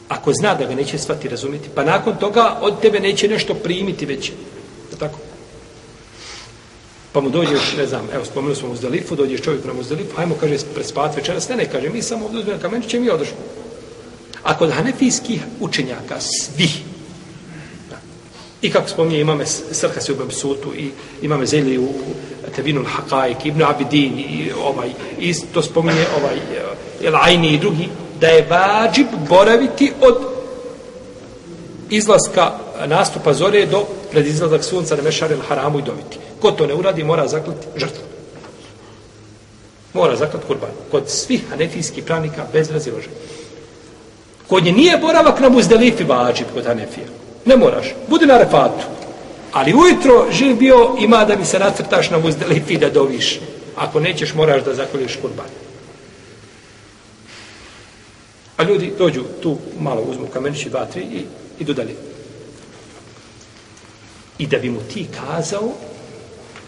ako 0.10 0.34
zna 0.34 0.56
da 0.56 0.65
ga 0.65 0.76
neće 0.76 0.98
svati 0.98 1.30
razumjeti, 1.30 1.69
pa 1.76 1.84
nakon 1.84 2.17
toga 2.17 2.58
od 2.62 2.82
tebe 2.82 3.00
neće 3.00 3.28
nešto 3.28 3.54
primiti 3.54 4.06
već. 4.06 4.30
Je 4.91 4.98
tako? 5.00 5.19
Pa 7.12 7.22
mu 7.22 7.30
dođeš, 7.30 7.74
ne 7.78 7.86
znam, 7.86 8.08
evo, 8.13 8.26
spomenuli 8.26 8.56
smo 8.56 8.69
Muzdalifu, 8.69 9.15
dođeš 9.15 9.41
čovjek 9.41 9.65
na 9.65 9.74
Muzdalifu, 9.74 10.15
hajmo, 10.15 10.36
kaže, 10.39 10.58
prespat 10.76 11.15
večeras, 11.15 11.50
ne, 11.50 11.56
ne, 11.56 11.65
kaže, 11.65 11.89
mi 11.89 12.02
samo 12.02 12.26
ovdje 12.26 12.39
uzmemo 12.39 12.60
kamenčiće, 12.62 13.00
mi 13.00 13.10
odošli. 13.10 13.36
A 14.43 14.58
kod 14.58 14.72
hanefijskih 14.72 15.41
učenjaka, 15.60 16.19
svi, 16.19 16.69
i 18.62 18.69
kako 18.72 18.89
spominje 18.89 19.19
imame 19.19 19.45
Srha 19.72 20.02
se 20.02 20.13
u 20.13 20.15
Bebsutu, 20.15 20.76
i 20.76 20.89
imame 21.22 21.45
Zeli 21.45 21.78
u 21.78 21.89
Tebinul 22.56 22.86
Hakajk, 22.86 23.45
Ibn 23.45 23.63
Abidin, 23.63 24.19
i 24.19 24.52
ovaj, 24.63 24.89
i 25.19 25.34
to 25.54 25.62
spominje 25.62 26.06
ovaj, 26.17 26.38
El 27.04 27.15
Aini 27.15 27.54
i 27.54 27.60
drugi, 27.60 27.89
da 28.21 28.27
je 28.27 28.47
vađib 28.49 29.08
boraviti 29.29 29.93
od 30.01 30.17
izlaska 31.89 32.51
nastupa 32.86 33.34
zore 33.34 33.65
do 33.65 33.86
pred 34.12 34.27
izlazak 34.27 34.63
sunca 34.63 34.95
na 34.95 35.01
Mešar 35.01 35.32
il 35.32 35.41
Haramu 35.47 35.79
i 35.79 35.82
dobiti. 35.82 36.17
Ko 36.41 36.51
to 36.51 36.67
ne 36.67 36.73
uradi, 36.73 37.03
mora 37.03 37.27
zaklati 37.27 37.67
žrtvu. 37.75 38.03
Mora 39.93 40.15
zaklati 40.15 40.45
kurban. 40.47 40.69
Kod 40.91 41.10
svih 41.10 41.41
hanefijskih 41.49 42.03
pravnika 42.03 42.45
bez 42.53 42.71
raziloženja. 42.71 43.15
Kod 44.47 44.63
nje 44.63 44.71
nije 44.71 44.97
boravak 44.97 45.39
na 45.39 45.49
muzdelifi 45.49 46.03
vađib 46.03 46.47
kod 46.53 46.65
hanefija. 46.65 47.08
Ne 47.45 47.58
moraš. 47.58 47.95
Budi 48.08 48.25
na 48.25 48.38
refatu. 48.38 48.86
Ali 49.51 49.73
ujutro 49.73 50.25
živ 50.32 50.55
bio 50.55 50.95
ima 50.99 51.25
da 51.25 51.36
mi 51.36 51.45
se 51.45 51.60
nacrtaš 51.60 52.10
na 52.10 52.17
muzdelifi 52.17 52.77
da 52.77 52.89
doviš. 52.89 53.39
Ako 53.75 53.99
nećeš, 53.99 54.34
moraš 54.34 54.63
da 54.63 54.73
zakoliš 54.73 55.15
kurban. 55.21 55.45
A 58.60 58.63
ljudi 58.63 58.91
dođu 58.98 59.24
tu, 59.41 59.58
malo 59.80 60.02
uzmu 60.02 60.28
kamenići, 60.34 60.69
dva, 60.69 60.86
tri 60.86 61.02
i 61.02 61.24
idu 61.60 61.74
dalje. 61.74 61.95
I 64.38 64.48
da 64.48 64.58
bi 64.58 64.69
mu 64.69 64.80
ti 64.93 65.08
kazao, 65.15 65.72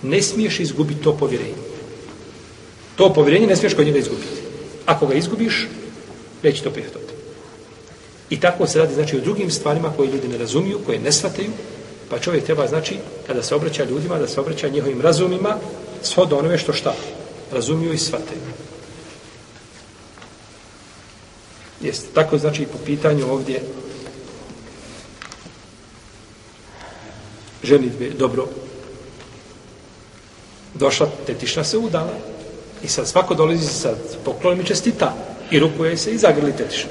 ne 0.02 0.22
smiješ 0.22 0.60
izgubiti 0.60 1.04
to 1.04 1.18
povjerenje. 1.18 1.60
To 2.96 3.14
povjerenje 3.14 3.48
ne 3.48 3.56
smiješ 3.56 3.74
kod 3.74 3.86
njega 3.86 4.00
izgubiti. 4.00 4.42
Ako 4.86 5.08
ga 5.08 5.14
izgubiš, 5.14 5.68
neće 6.44 6.64
to 6.64 6.72
prihvatiti. 6.72 7.14
I 8.30 8.40
tako 8.40 8.68
se 8.68 8.80
radi, 8.80 8.94
znači, 8.94 9.18
o 9.18 9.22
drugim 9.22 9.52
stvarima 9.52 9.94
koje 9.98 10.12
ljudi 10.12 10.28
ne 10.28 10.38
razumiju, 10.38 10.80
koje 10.86 11.00
ne 11.00 11.12
shvataju, 11.12 11.50
pa 12.10 12.20
čovjek 12.20 12.44
treba, 12.44 12.68
znači, 12.68 12.96
kada 13.28 13.44
se 13.44 13.56
obraća 13.56 13.84
ljudima, 13.84 14.20
da 14.20 14.28
se 14.28 14.40
obraća 14.40 14.70
njihovim 14.70 15.02
razumima, 15.02 15.58
shodno 16.04 16.38
onome 16.38 16.58
što 16.58 16.74
šta 16.74 16.96
razumiju 17.52 17.94
i 17.94 17.98
shvataju. 17.98 18.51
Jeste. 21.84 22.08
Tako 22.14 22.38
znači 22.38 22.66
po 22.66 22.78
pitanju 22.86 23.32
ovdje 23.32 23.62
ženitbe 27.64 28.10
dobro 28.10 28.48
došla 30.74 31.10
tetišna 31.28 31.64
se 31.64 31.78
udala 31.78 32.14
i 32.84 32.88
sad 32.88 33.08
svako 33.08 33.36
dolazi 33.36 33.68
sa 33.68 33.96
poklonom 34.26 34.62
i 34.62 34.66
čestita 34.66 35.16
i 35.52 35.60
rukuje 35.60 35.98
se 35.98 36.12
i 36.12 36.18
zagrli 36.18 36.58
tetišnu. 36.58 36.90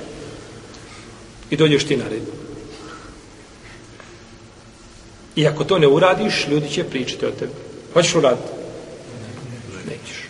I 1.51 1.57
dođeš 1.57 1.85
ti 1.85 1.97
na 1.97 2.05
red. 2.09 2.23
I 5.37 5.47
ako 5.47 5.65
to 5.65 5.79
ne 5.79 5.89
uradiš, 5.89 6.47
ljudi 6.51 6.71
će 6.71 6.85
pričati 6.85 7.27
o 7.27 7.31
tebi. 7.31 7.53
Hoćeš 7.93 8.15
uraditi? 8.15 8.49
Nećeš. 9.87 10.29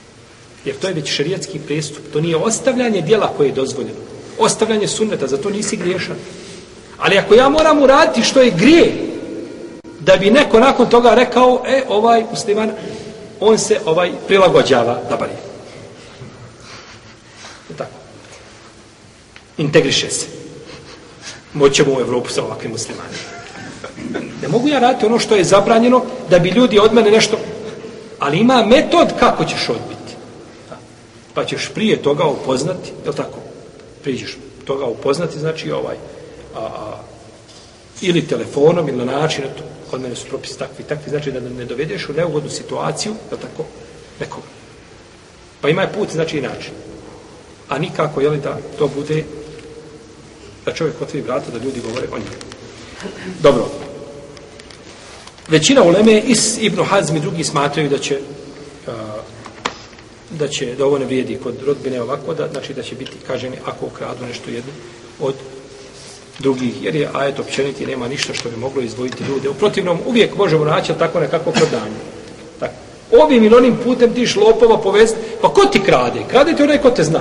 Jer 0.64 0.77
to 0.77 0.88
je 0.88 0.94
već 0.94 1.12
šerijatski 1.12 1.59
prestup. 1.59 2.05
To 2.12 2.20
nije 2.20 2.37
ostavljanje 2.37 3.03
dijela 3.03 3.35
koje 3.37 3.46
je 3.46 3.55
dozvoljeno 3.55 4.19
ostavljanje 4.40 4.88
sunneta, 4.88 5.26
za 5.26 5.37
to 5.37 5.50
nisi 5.50 5.76
griješan. 5.76 6.16
Ali 6.98 7.18
ako 7.18 7.35
ja 7.35 7.48
moram 7.48 7.83
uraditi 7.83 8.22
što 8.22 8.40
je 8.40 8.50
grije, 8.50 9.11
da 10.00 10.16
bi 10.16 10.31
neko 10.31 10.61
nakon 10.61 10.90
toga 10.90 11.14
rekao, 11.14 11.62
e, 11.66 11.83
ovaj 11.88 12.24
musliman, 12.31 12.70
on 13.40 13.59
se 13.59 13.81
ovaj 13.87 14.12
prilagođava 14.26 14.98
da 15.11 15.16
bari. 15.16 15.33
Tako. 17.79 17.90
Integriše 19.59 20.11
se. 20.11 20.26
Moćemo 21.55 21.94
u 21.94 22.00
Evropu 22.00 22.31
sa 22.31 22.44
ovakvim 22.44 22.72
muslimanima. 22.72 23.40
Ne 24.42 24.48
mogu 24.48 24.68
ja 24.68 24.79
raditi 24.79 25.07
ono 25.07 25.18
što 25.18 25.37
je 25.37 25.44
zabranjeno 25.44 26.03
da 26.31 26.38
bi 26.38 26.48
ljudi 26.48 26.79
od 26.79 26.94
mene 26.94 27.11
nešto... 27.11 27.38
Ali 28.18 28.38
ima 28.38 28.66
metod 28.66 29.09
kako 29.20 29.44
ćeš 29.44 29.68
odbiti. 29.68 30.14
Pa 31.35 31.44
ćeš 31.44 31.70
prije 31.74 32.03
toga 32.03 32.24
upoznati, 32.24 32.92
je 33.07 33.12
tako? 33.12 33.49
Priđeš 34.02 34.36
toga 34.64 34.84
upoznati, 34.84 35.38
znači 35.38 35.70
ovaj, 35.70 35.96
a, 36.54 36.58
a, 36.58 37.02
ili 38.00 38.26
telefonom, 38.26 38.88
ili 38.88 38.98
na 38.98 39.04
način, 39.04 39.44
eto, 39.44 39.62
kod 39.90 40.00
mene 40.00 40.16
su 40.16 40.26
propisi 40.26 40.58
takvi, 40.58 40.84
takvi, 40.84 41.10
znači 41.10 41.32
da 41.32 41.40
ne 41.40 41.64
dovedeš 41.64 42.08
u 42.08 42.12
neugodnu 42.12 42.50
situaciju, 42.50 43.14
da 43.30 43.36
tako, 43.36 43.64
nekoga. 44.20 44.46
Pa 45.60 45.68
ima 45.68 45.82
je 45.82 45.92
put, 45.92 46.12
znači 46.12 46.38
i 46.38 46.42
način. 46.42 46.72
A 47.68 47.78
nikako, 47.78 48.20
je 48.20 48.30
li 48.30 48.40
da 48.40 48.58
to 48.78 48.88
bude 48.88 49.24
Da 50.64 50.72
čovjek 50.72 51.02
otvori 51.02 51.22
vrata, 51.22 51.50
da 51.50 51.64
ljudi 51.64 51.80
govore 51.80 52.06
o 52.12 52.18
njemu. 52.18 52.36
Dobro. 53.42 53.68
Većina 55.48 55.82
uleme 55.82 56.20
Is 56.20 56.58
Ibn 56.60 56.84
Hazm 56.84 57.16
i 57.16 57.20
drugi 57.20 57.44
smatraju 57.44 57.88
da 57.88 57.98
će 57.98 58.20
da 60.30 60.48
će 60.48 60.74
da 60.74 60.86
ovo 60.86 60.98
ne 60.98 61.04
vrijedi 61.04 61.38
kod 61.42 61.54
rodbine 61.66 62.02
ovako 62.02 62.34
da 62.34 62.48
znači 62.52 62.74
da 62.74 62.82
će 62.82 62.94
biti 62.94 63.12
kaženi 63.26 63.56
ako 63.64 63.86
ukradu 63.86 64.26
nešto 64.26 64.50
jedno 64.50 64.72
od 65.20 65.34
drugih 66.38 66.84
jer 66.84 66.94
je 66.94 67.08
ajet 67.14 67.38
općeniti 67.38 67.86
nema 67.86 68.08
ništa 68.08 68.34
što 68.34 68.48
bi 68.48 68.56
moglo 68.56 68.82
izdvojiti 68.82 69.24
ljude. 69.24 69.48
U 69.48 69.54
protivnom 69.54 69.98
uvijek 70.06 70.36
možemo 70.36 70.64
naći 70.64 70.92
tako 70.98 71.20
nekako 71.20 71.50
prodanje 71.50 72.00
tako 72.60 72.74
ovim 73.22 73.44
ili 73.44 73.56
onim 73.56 73.76
putem 73.84 74.14
tiš 74.14 74.36
lopova 74.36 74.78
povest 74.78 75.16
pa 75.40 75.48
ko 75.48 75.66
ti 75.66 75.80
krade? 75.82 76.20
Krade 76.30 76.56
ti 76.56 76.62
onaj 76.62 76.78
ko 76.78 76.90
te 76.90 77.04
zna. 77.04 77.20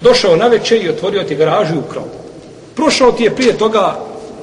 Došao 0.00 0.36
na 0.36 0.46
večer 0.46 0.84
i 0.84 0.88
otvorio 0.88 1.22
ti 1.22 1.34
garažu 1.34 1.74
i 1.74 1.78
ukrao. 1.78 2.04
Prošao 2.74 3.12
ti 3.12 3.24
je 3.24 3.36
prije 3.36 3.58
toga 3.58 3.98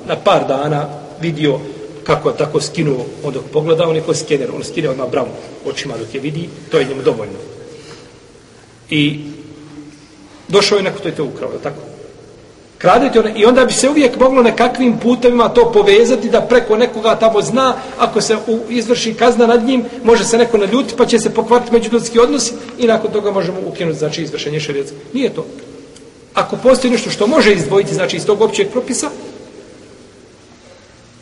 na 0.07 0.15
par 0.15 0.47
dana 0.47 0.89
vidio 1.21 1.59
kako 2.08 2.32
tako 2.32 2.62
skinuo 2.62 3.06
on 3.24 3.34
dok 3.34 3.43
pogleda, 3.54 3.88
on 3.88 3.96
je 3.96 4.02
ko 4.02 4.13
skener, 4.13 4.50
on 4.56 4.63
skine 4.63 4.89
odmah 4.89 5.10
bravo 5.12 5.28
očima 5.65 5.98
dok 5.98 6.13
je 6.15 6.20
vidi, 6.20 6.50
to 6.72 6.80
je 6.80 6.86
njemu 6.86 7.02
dovoljno. 7.02 7.39
I 8.89 9.20
došao 10.48 10.78
je 10.78 10.84
neko 10.84 11.00
to 11.00 11.08
je 11.08 11.15
to 11.15 11.24
ukrao, 11.24 11.52
je 11.52 11.62
tako? 11.63 11.82
Kradete 12.78 13.20
one, 13.20 13.34
i 13.36 13.46
onda 13.46 13.65
bi 13.65 13.74
se 13.74 13.89
uvijek 13.89 14.20
moglo 14.20 14.43
nekakvim 14.43 15.00
putevima 15.00 15.50
to 15.50 15.72
povezati 15.72 16.30
da 16.30 16.41
preko 16.41 16.78
nekoga 16.78 17.15
tamo 17.15 17.41
zna, 17.41 17.76
ako 18.00 18.22
se 18.22 18.36
u, 18.48 18.60
izvrši 18.70 19.13
kazna 19.13 19.48
nad 19.48 19.63
njim, 19.63 19.86
može 20.04 20.24
se 20.24 20.38
neko 20.38 20.58
naljuti, 20.58 20.93
pa 20.98 21.06
će 21.06 21.20
se 21.20 21.34
pokvariti 21.34 21.74
međudodski 21.74 22.20
odnosi 22.20 22.54
i 22.78 22.88
nakon 22.88 23.12
toga 23.12 23.32
možemo 23.32 23.58
ukinuti, 23.65 24.00
znači, 24.00 24.22
izvršenje 24.24 24.60
šarijetska. 24.60 24.98
Nije 25.13 25.30
to. 25.30 25.46
Ako 26.34 26.56
postoji 26.56 26.91
nešto 26.91 27.10
što 27.10 27.28
može 27.28 27.54
izdvojiti, 27.54 27.93
znači, 27.93 28.17
iz 28.17 28.26
tog 28.26 28.41
općeg 28.41 28.70
propisa, 28.70 29.10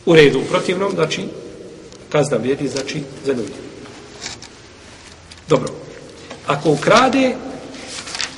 u 0.06 0.14
redu. 0.14 0.38
U 0.38 0.44
protivnom, 0.44 0.92
znači, 0.92 1.24
kazna 2.08 2.36
vrijedi, 2.36 2.68
znači, 2.68 3.02
za 3.24 3.32
ljudi. 3.32 3.52
Dobro. 5.48 5.74
Ako 6.46 6.70
ukrade, 6.70 7.34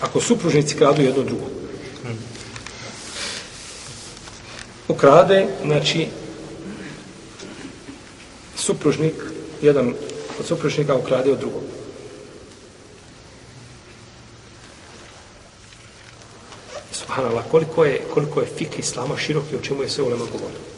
ako 0.01 0.21
supružnici 0.21 0.77
kradu 0.77 1.03
jedno 1.03 1.23
drugo, 1.23 1.45
ukrade, 4.89 5.47
znači, 5.65 6.07
supružnik, 8.57 9.15
jedan 9.63 9.95
od 10.39 10.47
supružnika 10.47 10.97
ukrade 10.97 11.33
od 11.33 11.39
drugog. 11.39 11.63
Subhanallah, 16.93 17.45
koliko 17.51 17.85
je, 17.85 18.01
koliko 18.15 18.41
je 18.41 18.47
fik 18.47 18.79
islama 18.79 19.17
široki, 19.17 19.57
o 19.57 19.63
čemu 19.63 19.83
je 19.83 19.89
sve 19.89 20.05
ulema 20.05 20.25
govorio. 20.33 20.78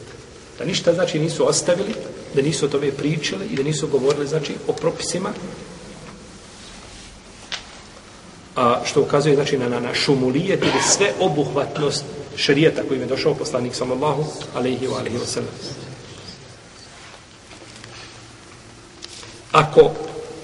Da 0.61 0.67
ništa 0.67 0.93
znači 0.93 1.19
nisu 1.19 1.47
ostavili, 1.47 1.93
da 2.35 2.41
nisu 2.41 2.65
o 2.65 2.69
tome 2.69 2.91
pričali 2.91 3.45
i 3.45 3.55
da 3.55 3.63
nisu 3.63 3.87
govorili 3.87 4.27
znači 4.27 4.53
o 4.67 4.73
propisima. 4.73 5.29
A 8.55 8.81
što 8.85 9.01
ukazuje 9.01 9.35
znači 9.35 9.57
na, 9.57 9.69
na, 9.69 9.79
na 9.79 9.93
šumulijet 9.93 10.61
ili 10.61 10.81
sve 10.97 11.13
obuhvatnost 11.19 12.05
šarijeta 12.35 12.83
kojim 12.87 13.01
je 13.01 13.07
došao 13.07 13.33
poslanik 13.33 13.75
sallallahu 13.75 14.25
alaihi 14.55 14.87
wa 14.87 14.99
alaihi 14.99 15.17
wa 15.17 15.25
sallam. 15.25 15.49
Ako 19.51 19.91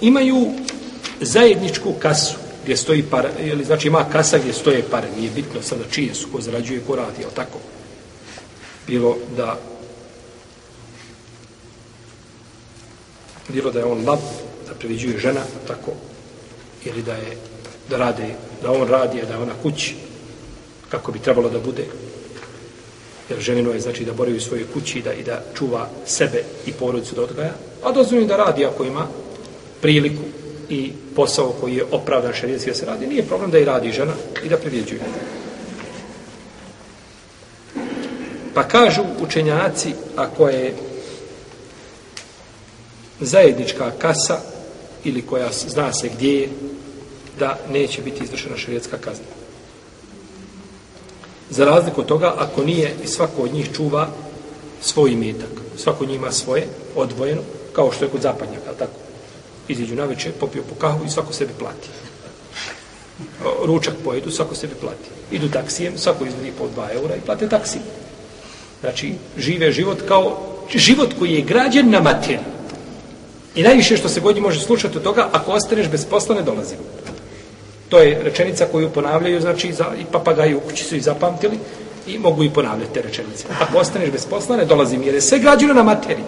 imaju 0.00 0.50
zajedničku 1.20 1.92
kasu 1.92 2.34
gdje 2.62 2.76
stoji 2.76 3.02
para, 3.02 3.30
ili 3.40 3.64
znači 3.64 3.88
ima 3.88 4.04
kasa 4.12 4.38
gdje 4.38 4.52
stoje 4.52 4.82
pare, 4.90 5.08
nije 5.16 5.30
bitno 5.30 5.62
sada 5.62 5.84
čije 5.90 6.14
su, 6.14 6.28
ko 6.32 6.40
zarađuje, 6.40 6.80
ko 6.86 6.96
radi, 6.96 7.24
ali 7.24 7.34
tako. 7.34 7.58
Bilo 8.86 9.16
da 9.36 9.58
bilo 13.48 13.70
da 13.70 13.78
je 13.78 13.84
on 13.84 14.06
lab, 14.06 14.18
da 14.68 14.74
priviđuje 14.74 15.18
žena, 15.18 15.40
tako, 15.66 15.92
ili 16.84 17.02
da 17.02 17.12
je, 17.12 17.36
da 17.90 17.96
rade, 17.96 18.34
da 18.62 18.72
on 18.72 18.88
radi, 18.88 19.22
a 19.22 19.24
da 19.24 19.34
je 19.34 19.40
ona 19.40 19.54
kući, 19.62 19.94
kako 20.88 21.12
bi 21.12 21.18
trebalo 21.18 21.48
da 21.48 21.58
bude. 21.58 21.84
Jer 23.30 23.40
ženino 23.40 23.70
je, 23.70 23.80
znači, 23.80 24.04
da 24.04 24.12
boravi 24.12 24.36
u 24.36 24.40
svojoj 24.40 24.66
kući 24.72 25.02
da, 25.02 25.12
i 25.12 25.22
da 25.22 25.42
čuva 25.54 25.88
sebe 26.06 26.42
i 26.66 26.72
porodicu 26.72 27.14
da 27.14 27.22
odgaja, 27.22 27.52
a 27.82 27.92
dozvoljeno 27.92 28.28
da 28.28 28.36
radi 28.36 28.66
ako 28.66 28.84
ima 28.84 29.06
priliku 29.80 30.22
i 30.68 30.92
posao 31.16 31.52
koji 31.60 31.76
je 31.76 31.84
opravdan 31.90 32.32
šarijetski 32.32 32.70
da 32.70 32.76
se 32.76 32.86
radi, 32.86 33.06
nije 33.06 33.26
problem 33.26 33.50
da 33.50 33.58
i 33.58 33.64
radi 33.64 33.92
žena 33.92 34.12
i 34.44 34.48
da 34.48 34.56
privjeđuje. 34.56 35.00
Pa 38.54 38.68
kažu 38.68 39.02
učenjaci, 39.20 39.92
ako 40.16 40.48
je 40.48 40.74
zajednička 43.20 43.90
kasa 43.98 44.40
ili 45.04 45.22
koja 45.22 45.48
zna 45.52 45.92
se 45.92 46.08
gdje 46.08 46.40
je 46.40 46.48
da 47.38 47.58
neće 47.72 48.02
biti 48.02 48.24
izvršena 48.24 48.56
šarijetska 48.56 48.98
kazna. 48.98 49.24
Za 51.50 51.64
razliku 51.64 52.00
od 52.00 52.06
toga, 52.06 52.34
ako 52.38 52.64
nije 52.64 52.94
i 53.04 53.06
svako 53.06 53.42
od 53.42 53.52
njih 53.52 53.68
čuva 53.76 54.08
svoj 54.80 55.10
imetak, 55.10 55.50
svako 55.76 56.04
od 56.04 56.08
njih 56.08 56.18
ima 56.18 56.32
svoje 56.32 56.66
odvojeno, 56.96 57.42
kao 57.72 57.92
što 57.92 58.04
je 58.04 58.10
kod 58.10 58.22
zapadnjaka, 58.22 58.72
tako? 58.78 58.98
Iziđu 59.68 59.94
na 59.94 60.04
večer, 60.04 60.32
popio 60.40 60.62
po 60.62 60.74
kahu 60.74 61.04
i 61.04 61.10
svako 61.10 61.32
sebi 61.32 61.52
plati. 61.58 61.88
Ručak 63.64 63.94
pojedu, 64.04 64.30
svako 64.30 64.54
sebi 64.54 64.74
plati. 64.80 65.08
Idu 65.30 65.48
taksijem, 65.48 65.98
svako 65.98 66.24
izvedi 66.24 66.52
po 66.58 66.64
2 66.76 66.94
eura 66.94 67.16
i 67.16 67.20
plate 67.20 67.48
taksi. 67.48 67.78
Znači, 68.80 69.14
žive 69.38 69.72
život 69.72 69.98
kao 70.08 70.40
život 70.74 71.14
koji 71.18 71.32
je 71.32 71.40
građen 71.40 71.90
na 71.90 72.00
materiju. 72.00 72.57
I 73.58 73.62
najviše 73.62 73.96
što 73.96 74.08
se 74.08 74.20
godi 74.20 74.40
može 74.40 74.60
slušati 74.60 74.96
od 74.96 75.02
toga, 75.02 75.28
ako 75.32 75.52
ostaneš 75.52 75.88
bez 75.88 76.04
posla, 76.04 76.34
ne 76.34 76.42
dolazi. 76.42 76.74
To 77.88 77.98
je 77.98 78.22
rečenica 78.22 78.66
koju 78.72 78.90
ponavljaju, 78.90 79.40
znači 79.40 79.72
za, 79.72 79.84
i 80.00 80.04
papagaji 80.12 80.54
u 80.54 80.60
kući 80.60 80.84
su 80.84 80.96
i 80.96 81.00
zapamtili 81.00 81.58
i 82.06 82.18
mogu 82.18 82.44
i 82.44 82.50
ponavljati 82.50 82.94
te 82.94 83.02
rečenice. 83.02 83.44
Ako 83.60 83.78
ostaneš 83.78 84.10
bez 84.10 84.26
posla, 84.26 84.56
ne 84.56 84.64
dolazim, 84.64 85.02
jer 85.02 85.14
je 85.14 85.20
sve 85.20 85.38
građeno 85.38 85.74
na 85.74 85.82
materiju 85.82 86.24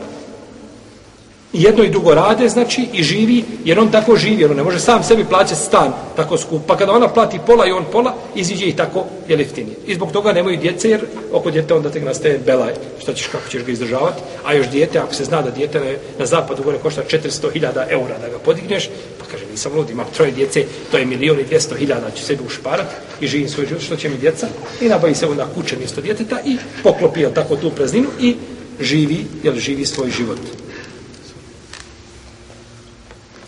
jedno 1.53 1.85
i 1.85 1.91
drugo 1.91 2.15
rade, 2.15 2.49
znači, 2.49 2.89
i 2.93 3.03
živi, 3.03 3.45
jer 3.65 3.79
on 3.79 3.91
tako 3.91 4.17
živi, 4.17 4.43
jer 4.43 4.51
on 4.51 4.57
ne 4.57 4.63
može 4.63 4.79
sam 4.81 5.03
sebi 5.03 5.25
plaćati 5.25 5.61
stan 5.61 5.93
tako 6.17 6.39
skup. 6.39 6.63
Pa 6.67 6.77
kada 6.77 6.93
ona 6.93 7.09
plati 7.09 7.39
pola 7.47 7.67
i 7.67 7.73
on 7.73 7.85
pola, 7.93 8.15
iziđe 8.35 8.67
i 8.67 8.77
tako 8.77 9.05
je 9.29 9.39
jeftinije. 9.39 9.77
I 9.87 9.95
zbog 9.95 10.13
toga 10.13 10.33
nemaju 10.33 10.57
djece, 10.57 10.91
jer 10.91 11.01
oko 11.33 11.51
djete 11.51 11.75
onda 11.75 11.91
tek 11.91 12.05
nastaje 12.05 12.39
belaj, 12.47 12.73
šta 13.03 13.15
ćeš, 13.15 13.27
kako 13.27 13.49
ćeš 13.49 13.65
ga 13.65 13.73
izdržavati. 13.73 14.23
A 14.45 14.55
još 14.55 14.69
djete, 14.69 14.99
ako 14.99 15.15
se 15.15 15.25
zna 15.25 15.43
da 15.43 15.51
djete 15.51 15.81
na, 15.81 15.87
na 16.19 16.27
zapadu 16.27 16.63
gore 16.63 16.79
košta 16.79 17.03
400.000 17.11 17.85
eura 17.89 18.19
da 18.19 18.29
ga 18.29 18.39
podigneš, 18.45 18.89
pa 19.19 19.25
kaže, 19.31 19.45
nisam 19.51 19.73
lud, 19.77 19.91
imam 19.91 20.07
troje 20.17 20.33
djece, 20.33 20.65
to 20.91 20.99
je 20.99 21.07
milion 21.07 21.41
i 21.41 21.45
dvjesto 21.45 21.75
hiljada, 21.75 22.11
ću 22.11 22.23
sebi 22.23 22.43
ušparati 22.47 22.95
i 23.21 23.27
živim 23.27 23.49
svoj 23.49 23.67
život, 23.67 23.83
što 23.83 23.97
će 23.97 24.09
mi 24.09 24.17
djeca, 24.17 24.49
i 24.81 24.89
nabavi 24.89 25.15
se 25.15 25.27
onda 25.27 25.49
kuće 25.55 25.77
mjesto 25.77 26.01
djeteta 26.01 26.39
i 26.45 26.57
poklopi 26.83 27.25
tako 27.35 27.57
tu 27.57 27.71
prazninu 27.71 28.09
i 28.21 28.37
živi, 28.81 29.25
jel 29.43 29.55
živi 29.55 29.87
svoj 29.87 30.11
život. 30.11 30.39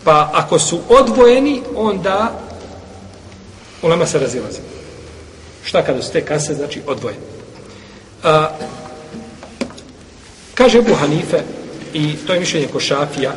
Pa 0.03 0.29
ako 0.33 0.59
su 0.59 0.79
odvojeni, 0.89 1.61
onda 1.75 2.39
ulema 3.81 4.05
se 4.05 4.19
razilazi. 4.19 4.59
Šta 5.63 5.85
kada 5.85 6.01
su 6.01 6.11
te 6.11 6.25
kase, 6.25 6.53
znači 6.53 6.81
odvojeni? 6.87 7.21
A, 8.23 8.49
kaže 10.53 10.77
Ebu 10.77 10.93
Hanife, 10.95 11.41
i 11.93 12.15
to 12.27 12.33
je 12.33 12.39
mišljenje 12.39 12.67
ko 12.67 12.79
Šafija, 12.79 13.31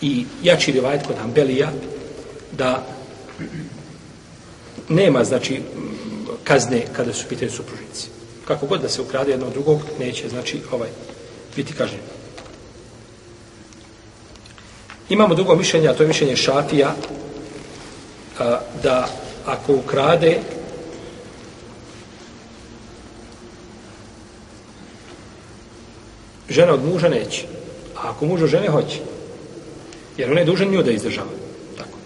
i 0.00 0.24
jači 0.42 0.72
rivajet 0.72 1.06
kod 1.06 1.16
Ambelija, 1.24 1.68
da 2.52 2.86
nema, 4.88 5.24
znači, 5.24 5.60
kazne 6.44 6.84
kada 6.96 7.12
su 7.12 7.26
pitanje 7.28 7.50
supružnici. 7.50 8.08
Kako 8.44 8.66
god 8.66 8.80
da 8.80 8.88
se 8.88 9.02
ukrade 9.02 9.30
jedno 9.30 9.46
od 9.46 9.52
drugog, 9.52 9.80
neće, 9.98 10.28
znači, 10.28 10.60
ovaj, 10.72 10.88
biti 11.56 11.72
kažnjeno. 11.72 12.17
Imamo 15.08 15.34
drugo 15.34 15.56
mišljenje, 15.56 15.88
a 15.88 15.94
to 15.94 16.02
je 16.02 16.08
mišljenje 16.08 16.36
Šafija, 16.36 16.94
a, 18.38 18.60
da 18.82 19.08
ako 19.46 19.74
ukrade 19.74 20.38
žena 26.48 26.72
od 26.72 26.84
muža 26.84 27.08
neće. 27.08 27.46
A 27.96 28.10
ako 28.10 28.26
muž 28.26 28.42
od 28.42 28.48
žene 28.48 28.68
hoće. 28.68 29.00
Jer 30.16 30.30
on 30.30 30.38
je 30.38 30.44
dužan 30.44 30.68
nju 30.68 30.82
da 30.82 30.90
izdržava. 30.90 31.30
Tako. 31.76 31.98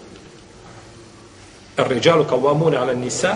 Ar-riđalu 1.77 2.23
kavamuna 2.23 2.81
ala 2.81 2.93
nisa 2.93 3.35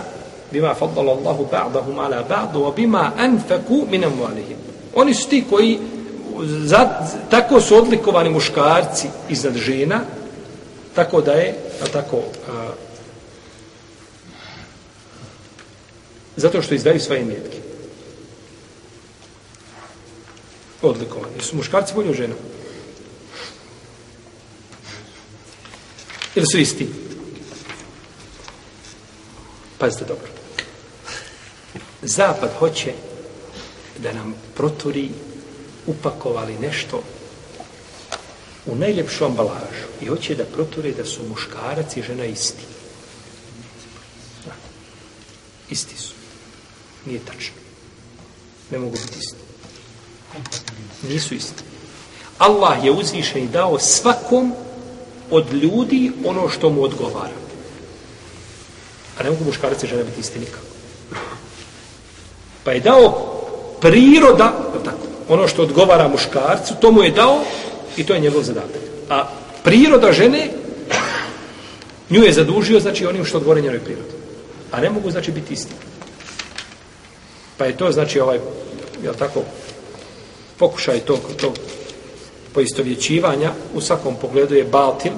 bima 0.52 0.74
faddala 0.74 1.12
Allahu 1.12 1.48
ba'dahum 1.52 2.00
ala 2.00 2.24
ba'du 2.30 2.60
wa 2.60 2.76
bima 2.76 3.12
anfaku 3.18 3.88
min 3.92 4.04
amwalihim. 4.04 4.58
Oni 4.96 5.14
su 5.14 5.30
ti 5.30 5.44
koji 5.50 5.80
za, 6.44 6.90
tako 7.32 7.62
su 7.62 7.76
odlikovani 7.76 8.30
muškarci 8.30 9.08
iznad 9.30 9.56
žena, 9.56 10.02
tako 10.96 11.22
da 11.22 11.32
je, 11.32 11.56
a 11.84 11.86
tako, 11.86 12.22
a, 12.50 12.72
Zato 16.38 16.62
što 16.62 16.76
izdaju 16.76 17.00
svoje 17.00 17.26
metke. 17.26 17.58
Odlikovani. 20.82 21.42
Su 21.42 21.56
muškarci 21.56 21.94
bolji 21.96 22.10
od 22.10 22.16
žena? 22.16 22.36
Ili 26.36 26.46
su 26.52 26.58
isti? 26.58 26.88
Pazite 29.78 30.06
dobro. 30.06 30.28
Zapad 32.02 32.50
hoće 32.60 32.94
da 33.98 34.14
nam 34.14 34.36
proturi 34.56 35.10
upakovali 35.88 36.58
nešto 36.62 37.04
u 38.66 38.76
najljepšu 38.76 39.26
ambalažu 39.26 39.88
i 40.02 40.06
hoće 40.06 40.36
da 40.36 40.46
proture 40.46 40.92
da 40.92 41.06
su 41.06 41.24
muškarac 41.30 41.98
i 41.98 42.02
žena 42.02 42.26
isti. 42.26 42.64
Da. 44.46 44.52
Isti 45.70 45.98
su. 45.98 46.14
Nije 47.06 47.20
tačno. 47.20 47.56
Ne 48.72 48.78
mogu 48.78 48.92
biti 48.92 49.20
isti. 49.20 49.38
Nisu 51.10 51.34
isti. 51.34 51.64
Allah 52.38 52.86
je 52.86 52.92
uzvišen 52.92 53.44
i 53.44 53.48
dao 53.48 53.80
svakom 53.80 54.54
od 55.32 55.54
ljudi 55.54 56.12
ono 56.26 56.50
što 56.50 56.70
mu 56.70 56.84
odgovara. 56.84 57.38
A 59.20 59.24
ne 59.24 59.30
mogu 59.30 59.44
muškarac 59.44 59.84
i 59.84 59.88
žena 59.88 60.04
biti 60.04 60.20
isti 60.20 60.40
nikako. 60.40 60.66
Pa 62.64 62.72
je 62.72 62.80
dao 62.80 63.34
priroda, 63.82 64.67
ono 65.30 65.48
što 65.48 65.64
odgovara 65.64 66.08
muškarcu, 66.08 66.74
to 66.82 66.92
mu 66.92 67.04
je 67.04 67.12
dao 67.12 67.40
i 67.98 68.04
to 68.04 68.14
je 68.14 68.20
njegov 68.20 68.44
zadatak. 68.44 68.82
A 69.10 69.28
priroda 69.64 70.12
žene 70.12 70.50
nju 72.10 72.24
je 72.24 72.34
zadužio, 72.34 72.80
znači 72.80 73.06
onim 73.06 73.26
što 73.26 73.38
odgovara 73.38 73.62
njenoj 73.62 73.80
prirodi. 73.80 74.18
A 74.72 74.82
ne 74.82 74.90
mogu, 74.90 75.12
znači, 75.12 75.32
biti 75.32 75.54
isti. 75.54 75.74
Pa 77.58 77.66
je 77.66 77.78
to, 77.78 77.92
znači, 77.92 78.20
ovaj, 78.20 78.40
jel 79.04 79.14
tako, 79.14 79.44
pokušaj 80.58 81.00
tog, 81.00 81.20
tog 81.38 81.54
poistovjećivanja 82.54 83.52
u 83.74 83.82
svakom 83.82 84.16
pogledu 84.22 84.56
je 84.56 84.64
baltil. 84.64 85.14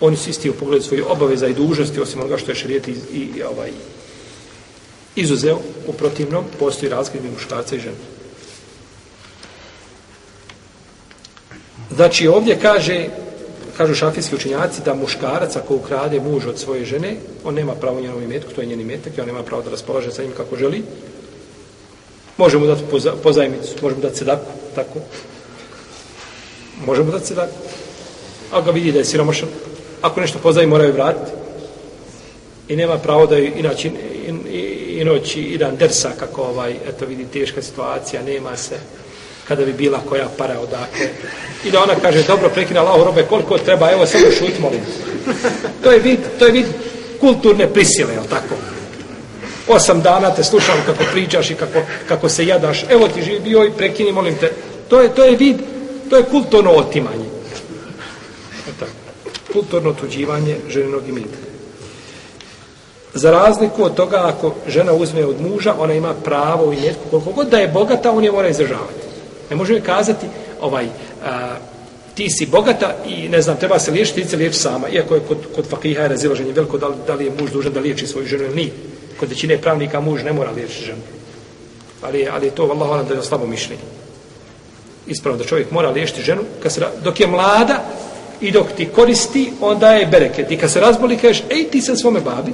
Oni 0.00 0.16
su 0.16 0.30
isti 0.30 0.50
u 0.50 0.54
pogledu 0.54 0.84
svojih 0.84 1.06
obaveza 1.10 1.48
i 1.48 1.54
dužnosti, 1.54 2.00
osim 2.00 2.20
onoga 2.20 2.38
što 2.38 2.50
je 2.50 2.54
šarijet 2.54 2.88
i, 2.88 2.94
i, 3.12 3.18
i 3.36 3.42
ovaj, 3.42 3.70
izuzeo 5.16 5.58
u 5.86 5.92
protivnom, 5.92 6.44
postoji 6.58 6.90
razgled 6.90 7.24
muškarca 7.32 7.76
i 7.76 7.78
žene. 7.78 7.96
Znači 11.94 12.28
ovdje 12.28 12.58
kaže, 12.62 13.08
kažu 13.76 13.94
šafijski 13.94 14.34
učinjaci, 14.34 14.80
da 14.84 14.94
muškarac 14.94 15.56
ako 15.56 15.74
ukrade 15.74 16.20
muž 16.20 16.46
od 16.46 16.58
svoje 16.58 16.84
žene, 16.84 17.16
on 17.44 17.54
nema 17.54 17.74
pravo 17.74 18.00
njenom 18.00 18.22
imetku, 18.22 18.52
to 18.52 18.60
je 18.60 18.66
njen 18.66 18.80
imetak 18.80 19.18
i 19.18 19.20
on 19.20 19.26
nema 19.26 19.42
pravo 19.42 19.62
da 19.62 19.70
raspolaže 19.70 20.12
sa 20.12 20.22
njim 20.22 20.32
kako 20.36 20.56
želi. 20.56 20.82
Možemo 22.36 22.66
dati 22.66 22.82
pozajmicu, 23.22 23.74
možemo 23.82 24.02
dati 24.02 24.16
sedaku, 24.16 24.50
tako. 24.74 25.00
Možemo 26.86 27.10
dati 27.10 27.26
sedaku. 27.26 27.54
Ako 28.52 28.62
ga 28.62 28.70
vidi 28.70 28.92
da 28.92 28.98
je 28.98 29.04
siromašan, 29.04 29.48
ako 30.02 30.20
nešto 30.20 30.38
pozajmi, 30.38 30.70
moraju 30.70 30.92
vratiti. 30.92 31.30
I 32.68 32.76
nema 32.76 32.98
pravo 32.98 33.26
da 33.26 33.36
je, 33.36 33.52
inače, 33.58 33.90
i, 34.96 35.04
noć 35.04 35.36
i 35.36 35.58
dan 35.58 35.76
dersa, 35.76 36.10
kako 36.18 36.42
ovaj, 36.42 36.74
eto 36.88 37.06
vidi, 37.06 37.24
teška 37.32 37.62
situacija, 37.62 38.22
nema 38.22 38.56
se 38.56 38.76
kada 39.48 39.64
bi 39.64 39.72
bila 39.72 40.00
koja 40.08 40.28
para 40.38 40.60
odakle. 40.60 41.08
I 41.64 41.70
da 41.70 41.82
ona 41.82 41.94
kaže, 42.02 42.22
dobro, 42.22 42.48
prekina 42.48 42.80
Allah 42.80 43.06
robe, 43.06 43.26
koliko 43.28 43.58
treba, 43.58 43.92
evo 43.92 44.06
samo 44.06 44.24
šut, 44.38 44.58
molim. 44.60 44.80
To 45.82 45.92
je 45.92 45.98
vid, 45.98 46.18
to 46.38 46.46
je 46.46 46.52
vid 46.52 46.66
kulturne 47.20 47.72
prisile, 47.72 48.14
je 48.14 48.20
tako? 48.30 48.54
Osam 49.68 50.02
dana 50.02 50.34
te 50.34 50.44
slušam 50.44 50.82
kako 50.86 51.04
pričaš 51.12 51.50
i 51.50 51.54
kako, 51.54 51.82
kako 52.08 52.28
se 52.28 52.46
jadaš, 52.46 52.84
evo 52.88 53.08
ti 53.08 53.22
živi 53.22 53.40
bio 53.40 53.64
i 53.64 53.70
prekini, 53.70 54.12
molim 54.12 54.36
te. 54.38 54.52
To 54.88 55.00
je, 55.00 55.14
to 55.14 55.24
je 55.24 55.36
vid, 55.36 55.56
to 56.10 56.16
je 56.16 56.22
kulturno 56.22 56.70
otimanje. 56.70 57.26
Eto, 58.68 58.86
kulturno 59.52 59.92
tuđivanje 59.92 60.56
ženinog 60.68 61.08
imetka. 61.08 61.45
Za 63.16 63.30
razliku 63.30 63.84
od 63.84 63.94
toga, 63.94 64.22
ako 64.24 64.54
žena 64.68 64.92
uzme 64.92 65.24
od 65.26 65.40
muža, 65.40 65.74
ona 65.78 65.94
ima 65.94 66.14
pravo 66.14 66.72
i 66.72 66.76
netko, 66.76 67.02
koliko 67.10 67.32
god 67.32 67.48
da 67.48 67.58
je 67.58 67.68
bogata, 67.68 68.12
on 68.12 68.24
je 68.24 68.32
mora 68.32 68.48
izdržavati. 68.48 69.06
Ne 69.50 69.56
može 69.56 69.72
joj 69.72 69.80
kazati, 69.80 70.26
ovaj, 70.60 70.86
a, 71.24 71.56
ti 72.14 72.30
si 72.30 72.46
bogata 72.46 72.94
i 73.08 73.28
ne 73.28 73.42
znam, 73.42 73.56
treba 73.56 73.78
se 73.78 73.90
liječiti, 73.90 74.22
ti 74.22 74.28
se 74.28 74.36
liječi 74.36 74.58
sama. 74.58 74.88
Iako 74.88 75.14
je 75.14 75.20
kod, 75.28 75.38
kod 75.54 75.66
fakiha 75.66 76.02
je 76.02 76.08
razilaženje 76.08 76.52
veliko, 76.52 76.78
da 76.78 76.88
li, 76.88 76.94
da 77.06 77.14
li 77.14 77.24
je 77.24 77.32
muž 77.40 77.50
dužan 77.50 77.72
da 77.72 77.80
liječi 77.80 78.06
svoju 78.06 78.26
ženu 78.26 78.44
ili 78.44 78.54
nije. 78.54 78.70
Kod 79.20 79.28
većine 79.28 79.58
pravnika 79.58 80.00
muž 80.00 80.22
ne 80.22 80.32
mora 80.32 80.50
liječiti 80.50 80.84
ženu. 80.84 81.02
Ali, 82.02 82.28
ali 82.32 82.46
je 82.46 82.50
to, 82.50 82.62
Allah, 82.62 82.90
Allah, 82.90 83.08
da 83.08 83.14
je 83.14 83.22
slabo 83.22 83.46
mišljenje. 83.46 83.82
Ispravno 85.06 85.38
da 85.38 85.48
čovjek 85.48 85.70
mora 85.70 85.90
liječiti 85.90 86.22
ženu 86.22 86.42
kad 86.62 86.72
se, 86.72 86.80
dok 87.04 87.20
je 87.20 87.26
mlada 87.26 87.84
i 88.40 88.50
dok 88.50 88.66
ti 88.76 88.88
koristi, 88.94 89.52
onda 89.60 89.92
je 89.92 90.06
bereket. 90.06 90.50
I 90.50 90.56
kad 90.56 90.70
se 90.70 90.80
razboli, 90.80 91.16
kažeš, 91.16 91.42
ej, 91.50 91.64
ti 91.70 91.80
sam 91.80 91.96
svome 91.96 92.20
babi, 92.20 92.52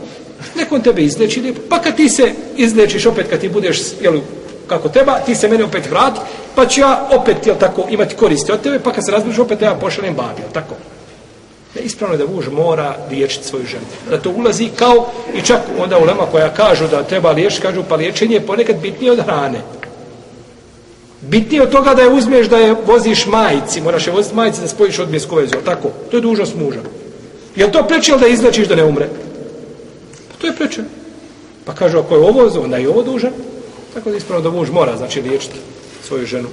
Nekon 0.54 0.82
tebe 0.82 1.02
izleči 1.02 1.40
lijepo, 1.40 1.60
pa 1.68 1.78
kad 1.78 1.96
ti 1.96 2.08
se 2.08 2.32
izlečiš 2.56 3.06
opet, 3.06 3.28
kad 3.30 3.40
ti 3.40 3.48
budeš, 3.48 3.78
jel, 4.00 4.20
kako 4.66 4.88
treba, 4.88 5.18
ti 5.18 5.34
se 5.34 5.48
meni 5.48 5.62
opet 5.62 5.90
vrati, 5.90 6.20
pa 6.54 6.66
ću 6.66 6.80
ja 6.80 7.08
opet, 7.12 7.46
jel 7.46 7.56
tako, 7.56 7.86
imati 7.90 8.14
koristi 8.14 8.52
od 8.52 8.60
tebe, 8.60 8.78
pa 8.78 8.92
kad 8.92 9.04
se 9.04 9.12
razboliš, 9.12 9.38
opet 9.38 9.62
ja 9.62 9.74
pošaljem 9.74 10.14
babi, 10.14 10.42
jel 10.42 10.52
tako? 10.52 10.74
Ne, 11.74 11.82
ispravno 11.82 12.14
je 12.14 12.18
da 12.18 12.32
muž 12.32 12.48
mora 12.48 12.96
liječiti 13.10 13.46
svoju 13.46 13.66
ženu. 13.66 13.84
Da 14.10 14.20
to 14.20 14.30
ulazi 14.30 14.68
kao, 14.76 15.06
i 15.34 15.42
čak 15.42 15.60
onda 15.78 15.98
u 15.98 16.04
lema 16.04 16.26
koja 16.30 16.54
kažu 16.54 16.88
da 16.88 17.02
treba 17.02 17.30
liječiti, 17.30 17.62
kažu 17.62 17.82
pa 17.88 17.94
liječenje 17.94 18.34
je 18.34 18.46
ponekad 18.46 18.76
bitnije 18.76 19.12
od 19.12 19.20
hrane. 19.20 19.58
Bitnije 21.20 21.62
od 21.62 21.70
toga 21.70 21.94
da 21.94 22.02
je 22.02 22.08
uzmeš 22.08 22.46
da 22.46 22.56
je 22.56 22.74
voziš 22.86 23.26
majici, 23.26 23.80
moraš 23.80 24.06
je 24.06 24.12
voziti 24.12 24.34
majici 24.34 24.60
da 24.60 24.68
spojiš 24.68 24.98
odmjesku 24.98 25.36
vezu, 25.36 25.54
tako? 25.64 25.90
To 26.10 26.16
je 26.16 26.20
dužnost 26.20 26.54
muža. 26.54 26.80
Jel 27.56 27.70
to 27.70 27.82
preče 27.82 28.16
da 28.20 28.26
izlečiš 28.26 28.68
da 28.68 28.74
ne 28.74 28.84
umre? 28.84 29.08
To 30.42 30.46
je 30.50 30.56
prečeno. 30.56 30.88
Pa 31.64 31.74
kaže, 31.74 31.98
ako 31.98 32.14
je 32.14 32.20
ovo, 32.20 32.62
onda 32.62 32.76
je 32.76 32.88
ovo 32.88 33.02
dužan. 33.02 33.30
Tako 33.94 34.10
da 34.10 34.16
ispravno 34.16 34.50
da 34.50 34.56
muž 34.56 34.70
mora, 34.70 34.96
znači, 34.96 35.22
liječiti 35.22 35.58
svoju 36.02 36.26
ženu. 36.26 36.48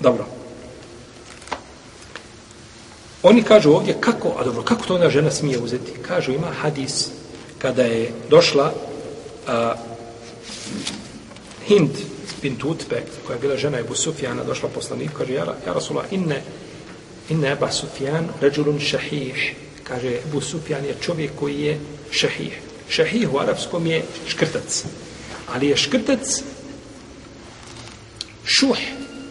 Dobro. 0.00 0.26
Oni 3.22 3.42
kažu 3.42 3.70
ovdje 3.70 3.96
kako, 4.00 4.36
a 4.38 4.44
dobro, 4.44 4.62
kako 4.62 4.86
to 4.86 4.94
ona 4.94 5.10
žena 5.10 5.30
smije 5.30 5.58
uzeti? 5.58 5.92
Kažu, 6.02 6.32
ima 6.32 6.52
hadis 6.60 7.08
kada 7.58 7.82
je 7.82 8.12
došla 8.30 8.72
a, 9.46 9.74
Hind 11.66 11.90
bin 12.42 12.56
Utbe, 12.64 13.02
koja 13.26 13.34
je 13.34 13.40
bila 13.40 13.56
žena 13.56 13.78
Ebu 13.78 13.94
Sufjana, 13.94 14.44
došla 14.44 14.68
poslanik, 14.68 15.10
kaže, 15.18 15.32
ja, 15.32 15.44
ja 15.66 15.72
Rasula, 15.72 16.04
inne, 16.10 16.42
inne 17.28 17.52
Eba 17.52 17.70
Sufjan, 17.70 18.28
ređulun 18.40 18.80
šahih, 18.80 19.54
kaže, 19.84 20.18
Ebu 20.28 20.40
Sufjan 20.40 20.84
je 20.84 20.96
čovjek 21.00 21.30
koji 21.40 21.60
je 21.60 21.78
šahih. 22.10 22.60
Šahih 22.88 23.34
u 23.34 23.38
arapskom 23.38 23.86
je 23.86 24.02
škrtac. 24.26 24.84
Ali 25.54 25.68
je 25.68 25.76
škrtac 25.76 26.42
šuh, 28.44 28.78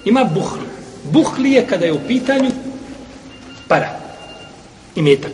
ima 0.05 0.23
buhl. 0.23 0.59
Buhl 1.03 1.45
je 1.45 1.67
kada 1.67 1.85
je 1.85 1.93
u 1.93 1.99
pitanju 2.07 2.51
para 3.67 3.99
i 4.95 5.01
metak. 5.01 5.31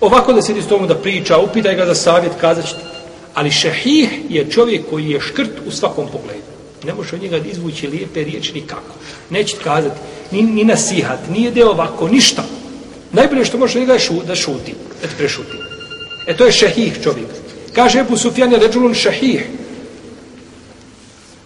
Ovako 0.00 0.32
da 0.32 0.42
sedi 0.42 0.62
s 0.62 0.68
tomu 0.68 0.86
da 0.86 0.94
priča, 0.94 1.38
upitaj 1.38 1.74
ga 1.74 1.86
za 1.86 1.94
savjet, 1.94 2.32
kazat 2.40 2.66
ćete. 2.66 2.97
Ali 3.38 3.50
šehih 3.50 4.08
je 4.28 4.50
čovjek 4.50 4.90
koji 4.90 5.10
je 5.10 5.20
škrt 5.20 5.50
u 5.66 5.70
svakom 5.70 6.06
pogledu. 6.06 6.50
Ne 6.84 6.94
može 6.94 7.16
od 7.16 7.22
njega 7.22 7.36
izvući 7.36 7.86
lijepe 7.86 8.24
riječi 8.24 8.52
nikako. 8.52 8.94
Neće 9.30 9.56
kazati 9.64 10.00
ni, 10.30 10.42
ni 10.42 10.64
nasihat, 10.64 11.18
nije 11.30 11.50
deo 11.50 11.70
ovako, 11.70 12.08
ništa. 12.08 12.44
Najbolje 13.12 13.44
što 13.44 13.58
može 13.58 13.78
od 13.78 13.82
njega 13.82 13.92
je 13.92 13.98
šu, 13.98 14.14
da 14.26 14.34
šuti, 14.34 14.74
da 15.02 15.08
te 15.08 15.14
prešuti. 15.16 15.56
E 16.26 16.36
to 16.36 16.46
je 16.46 16.52
šehih 16.52 16.98
čovjek. 17.02 17.28
Kaže 17.72 18.00
Ebu 18.00 18.16
Sufjan 18.16 18.52
je 18.52 18.58
ređulun 18.58 18.94
šehih. 18.94 19.46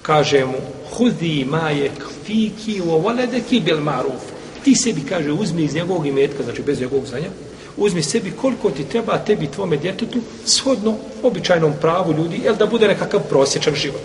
Kaže 0.03 0.45
mu, 0.45 0.59
hudi 0.97 1.45
majek 1.45 2.09
fiki 2.27 2.81
u 2.81 2.91
ovoledeki 2.91 3.61
bil 3.61 3.81
maruf. 3.81 4.23
Ti 4.65 4.75
sebi, 4.75 5.01
kaže, 5.09 5.33
uzmi 5.33 5.65
iz 5.65 5.75
njegovog 5.75 6.07
imetka, 6.07 6.43
znači 6.43 6.63
bez 6.63 6.81
njegovog 6.81 7.07
znanja, 7.07 7.29
uzmi 7.77 8.03
sebi 8.03 8.31
koliko 8.31 8.71
ti 8.71 8.85
treba 8.85 9.19
tebi 9.19 9.47
tvome 9.47 9.77
djetetu 9.77 10.21
shodno 10.47 10.97
običajnom 11.23 11.73
pravu 11.81 12.13
ljudi, 12.13 12.41
jel 12.45 12.57
da 12.57 12.67
bude 12.67 12.89
nekakav 12.89 13.21
prosječan 13.29 13.75
život. 13.75 14.01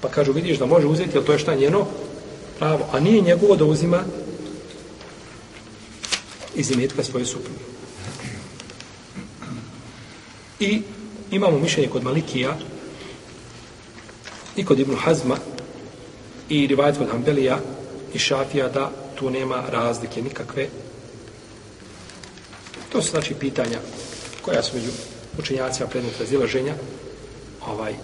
Pa 0.00 0.08
kažu, 0.08 0.32
vidiš 0.32 0.58
da 0.58 0.66
može 0.66 0.86
uzeti, 0.86 1.10
jel 1.16 1.24
to 1.24 1.32
je 1.32 1.38
šta 1.38 1.54
njeno 1.54 1.86
pravo, 2.58 2.88
a 2.92 3.00
nije 3.00 3.20
njegovo 3.20 3.56
da 3.56 3.64
uzima 3.64 4.02
iz 6.54 6.70
imetka 6.70 7.04
svoje 7.04 7.26
supruge. 7.26 7.58
I 10.60 10.82
imamo 11.30 11.58
mišljenje 11.58 11.88
kod 11.88 12.04
Malikija 12.04 12.56
i 14.56 14.64
kod 14.64 14.78
Ibnu 14.78 14.96
Hazma 14.96 15.36
i 16.48 16.66
Rivajet 16.66 16.98
kod 16.98 17.10
Hanbelija 17.10 17.58
i 18.14 18.18
šafija 18.18 18.68
da 18.68 18.90
tu 19.14 19.30
nema 19.30 19.62
razlike 19.70 20.22
nikakve. 20.22 20.68
To 22.92 23.02
su 23.02 23.10
znači 23.10 23.34
pitanja 23.34 23.78
koja 24.42 24.62
su 24.62 24.76
među 24.76 24.90
učenjacima 25.38 25.88
predmet 25.88 26.20
razilaženja. 26.20 26.74
Ovaj, 27.66 27.94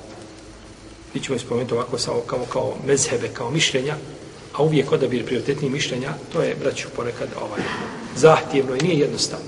mi 1.14 1.20
ćemo 1.20 1.36
ispomenuti 1.36 1.74
ovako 1.74 1.98
samo 1.98 2.20
kao, 2.20 2.44
kao 2.52 2.74
mezhebe, 2.86 3.28
kao 3.28 3.50
mišljenja, 3.50 3.96
a 4.52 4.62
uvijek 4.62 4.92
odabir 4.92 5.26
prioritetnih 5.26 5.70
mišljenja, 5.70 6.14
to 6.32 6.42
je, 6.42 6.54
braću, 6.54 6.88
ponekad 6.96 7.28
ovaj, 7.40 7.60
zahtjevno 8.16 8.76
i 8.76 8.82
nije 8.82 8.98
jednostavno. 8.98 9.46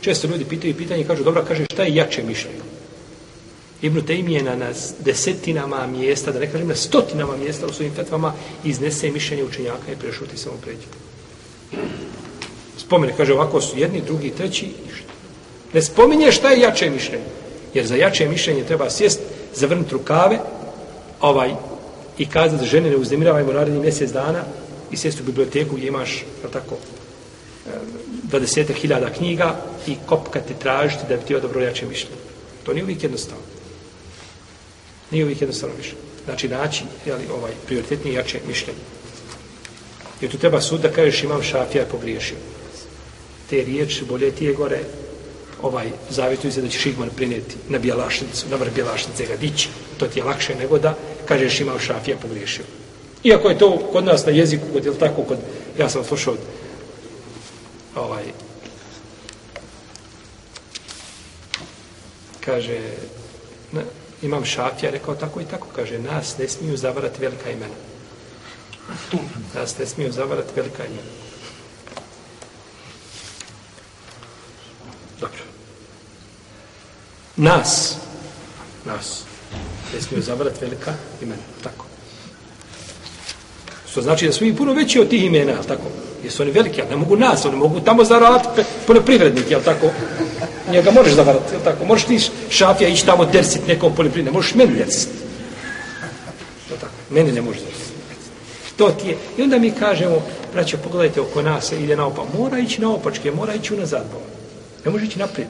Često 0.00 0.28
ljudi 0.28 0.44
pitaju 0.44 0.76
pitanje 0.76 1.00
i 1.00 1.06
kažu, 1.06 1.24
dobra, 1.24 1.44
kaže, 1.44 1.64
šta 1.64 1.82
je 1.82 1.94
jače 1.94 2.22
mišljenje? 2.22 2.68
Ibn 3.82 4.00
Taymi 4.00 4.42
na 4.42 4.72
desetinama 4.98 5.86
mjesta, 5.86 6.32
da 6.32 6.38
ne 6.38 6.50
kažem 6.52 6.68
na 6.68 6.74
stotinama 6.74 7.36
mjesta 7.36 7.66
u 7.66 7.72
svojim 7.72 7.94
fetvama, 7.94 8.32
iznese 8.64 9.10
mišljenje 9.10 9.44
učenjaka 9.44 9.92
i 9.92 9.96
prešuti 9.96 10.36
samo 10.36 10.56
pređe. 10.56 10.86
Spomene, 12.88 13.12
kaže, 13.16 13.34
ovako 13.34 13.60
su 13.60 13.78
jedni, 13.78 14.00
drugi, 14.00 14.30
treći, 14.30 14.66
ništa. 14.66 15.12
Ne 15.72 15.82
spominje 15.82 16.32
šta 16.32 16.50
je 16.50 16.60
jače 16.60 16.90
mišljenje. 16.90 17.24
Jer 17.74 17.86
za 17.86 17.96
jače 17.96 18.28
mišljenje 18.28 18.64
treba 18.64 18.90
sjest, 18.90 19.20
zavrnuti 19.54 19.92
rukave, 19.92 20.38
ovaj, 21.20 21.50
i 22.18 22.26
kazati 22.26 22.60
da 22.60 22.64
žene 22.64 22.90
ne 22.90 22.96
uznemiravajmo 22.96 23.52
naredni 23.52 23.80
mjesec 23.80 24.10
dana 24.10 24.40
i 24.90 24.96
sjest 24.96 25.20
u 25.20 25.24
biblioteku 25.24 25.76
gdje 25.76 25.88
imaš, 25.88 26.24
tako, 26.52 26.74
eh, 27.66 27.70
20.000 28.30 29.12
knjiga 29.16 29.56
i 29.86 29.96
kopkati 30.06 30.54
tražiti 30.54 31.04
da 31.08 31.16
bi 31.16 31.22
ti 31.22 31.34
odobro 31.34 31.60
jače 31.60 31.86
mišljenje. 31.86 32.16
To 32.64 32.72
nije 32.72 32.84
uvijek 32.84 33.02
jednostavno. 33.02 33.44
Nije 35.10 35.24
uvijek 35.24 35.40
jednostavno 35.40 35.74
mišljenje. 35.76 36.02
Znači, 36.24 36.48
naći 36.48 36.84
jeli, 37.06 37.24
ovaj, 37.38 37.52
prioritetnije 37.66 38.14
jače 38.14 38.40
mišljenje. 38.48 38.80
Jer 40.20 40.30
tu 40.30 40.38
treba 40.38 40.60
sud 40.60 40.80
da 40.80 40.88
kažeš 40.88 41.22
imam 41.22 41.42
šafija 41.42 41.82
je 41.82 41.90
pogriješio. 41.90 42.36
Te 43.50 43.64
riječi 43.64 44.04
bolje 44.04 44.30
ti 44.30 44.44
je 44.44 44.54
gore 44.54 44.80
ovaj, 45.62 45.90
zavjetuju 46.10 46.52
se 46.52 46.62
da 46.62 46.68
ćeš 46.68 46.86
igman 46.86 47.10
prinijeti 47.16 47.56
na 47.68 47.78
bijelašnicu, 47.78 48.46
na 48.50 48.56
vrh 48.56 48.74
bijelašnice 48.74 49.26
ga 49.26 49.36
dići. 49.36 49.68
To 49.98 50.06
ti 50.06 50.18
je 50.18 50.24
lakše 50.24 50.54
nego 50.54 50.78
da 50.78 50.94
kažeš 51.24 51.60
imam 51.60 51.78
šafija 51.78 52.16
pogriješio. 52.16 52.64
Iako 53.24 53.48
je 53.48 53.58
to 53.58 53.88
kod 53.92 54.04
nas 54.04 54.26
na 54.26 54.32
jeziku, 54.32 54.64
kod, 54.72 54.84
je 54.84 54.98
tako, 54.98 55.22
kod, 55.22 55.38
ja 55.78 55.88
sam 55.88 56.04
slušao 56.04 56.36
ovaj, 57.94 58.24
kaže, 62.44 62.80
na, 63.72 63.82
imam 64.22 64.44
šafija, 64.44 64.90
rekao 64.90 65.14
tako 65.14 65.40
i 65.40 65.44
tako, 65.44 65.66
kaže, 65.76 65.98
nas 65.98 66.38
ne 66.38 66.48
smiju 66.48 66.76
zavarati 66.76 67.20
velika 67.20 67.50
imena. 67.50 67.74
Nas 69.54 69.78
ne 69.78 69.86
smiju 69.86 70.12
zavarati 70.12 70.52
velika 70.56 70.84
imena. 70.84 71.12
Dobro. 75.20 75.42
Nas, 77.38 77.96
nas, 78.84 79.22
ne 79.94 80.00
smiju 80.00 80.22
zavarati 80.22 80.60
velika 80.60 80.94
imena, 81.22 81.42
tako. 81.62 81.84
Što 83.90 84.02
znači 84.02 84.26
da 84.26 84.32
smo 84.32 84.46
mi 84.46 84.56
puno 84.56 84.72
veći 84.72 85.00
od 85.00 85.08
tih 85.08 85.24
imena, 85.24 85.62
tako? 85.68 85.82
Jesu 86.24 86.42
oni 86.42 86.52
veliki, 86.52 86.80
ali 86.80 86.90
ne 86.90 86.96
mogu 86.96 87.16
nas, 87.16 87.44
oni 87.44 87.56
mogu 87.56 87.80
tamo 87.80 88.04
zavarati 88.04 88.62
poljoprivrednik, 88.86 89.50
jel 89.50 89.60
tako? 89.64 89.90
Njega 90.70 90.90
možeš 90.90 91.12
zavarati, 91.12 91.54
jel 91.54 91.60
tako? 91.64 91.84
Možeš 91.84 92.06
ti 92.06 92.20
šafija 92.50 92.88
ići 92.88 93.06
tamo 93.06 93.24
dersit 93.24 93.66
nekom 93.66 93.94
poljoprivredniku, 93.94 94.36
možeš 94.36 94.54
meni 94.54 94.74
dersit. 94.74 95.08
Jel 96.68 96.78
tako? 96.78 96.92
Meni 97.10 97.32
ne 97.32 97.42
možeš 97.42 97.62
dersit. 97.62 97.92
To 98.76 98.90
ti 98.90 99.08
je. 99.08 99.16
I 99.36 99.42
onda 99.42 99.58
mi 99.58 99.70
kažemo, 99.70 100.22
braćo, 100.52 100.76
pogledajte 100.76 101.20
oko 101.20 101.42
nas, 101.42 101.72
ide 101.72 101.96
na 101.96 102.06
opa. 102.06 102.24
Mora 102.38 102.58
ići 102.58 102.80
naopačke, 102.80 103.30
mora 103.30 103.54
ići 103.54 103.74
unazad. 103.74 104.04
Ne 104.84 104.90
može 104.90 105.04
ići 105.04 105.18
naprijed. 105.18 105.48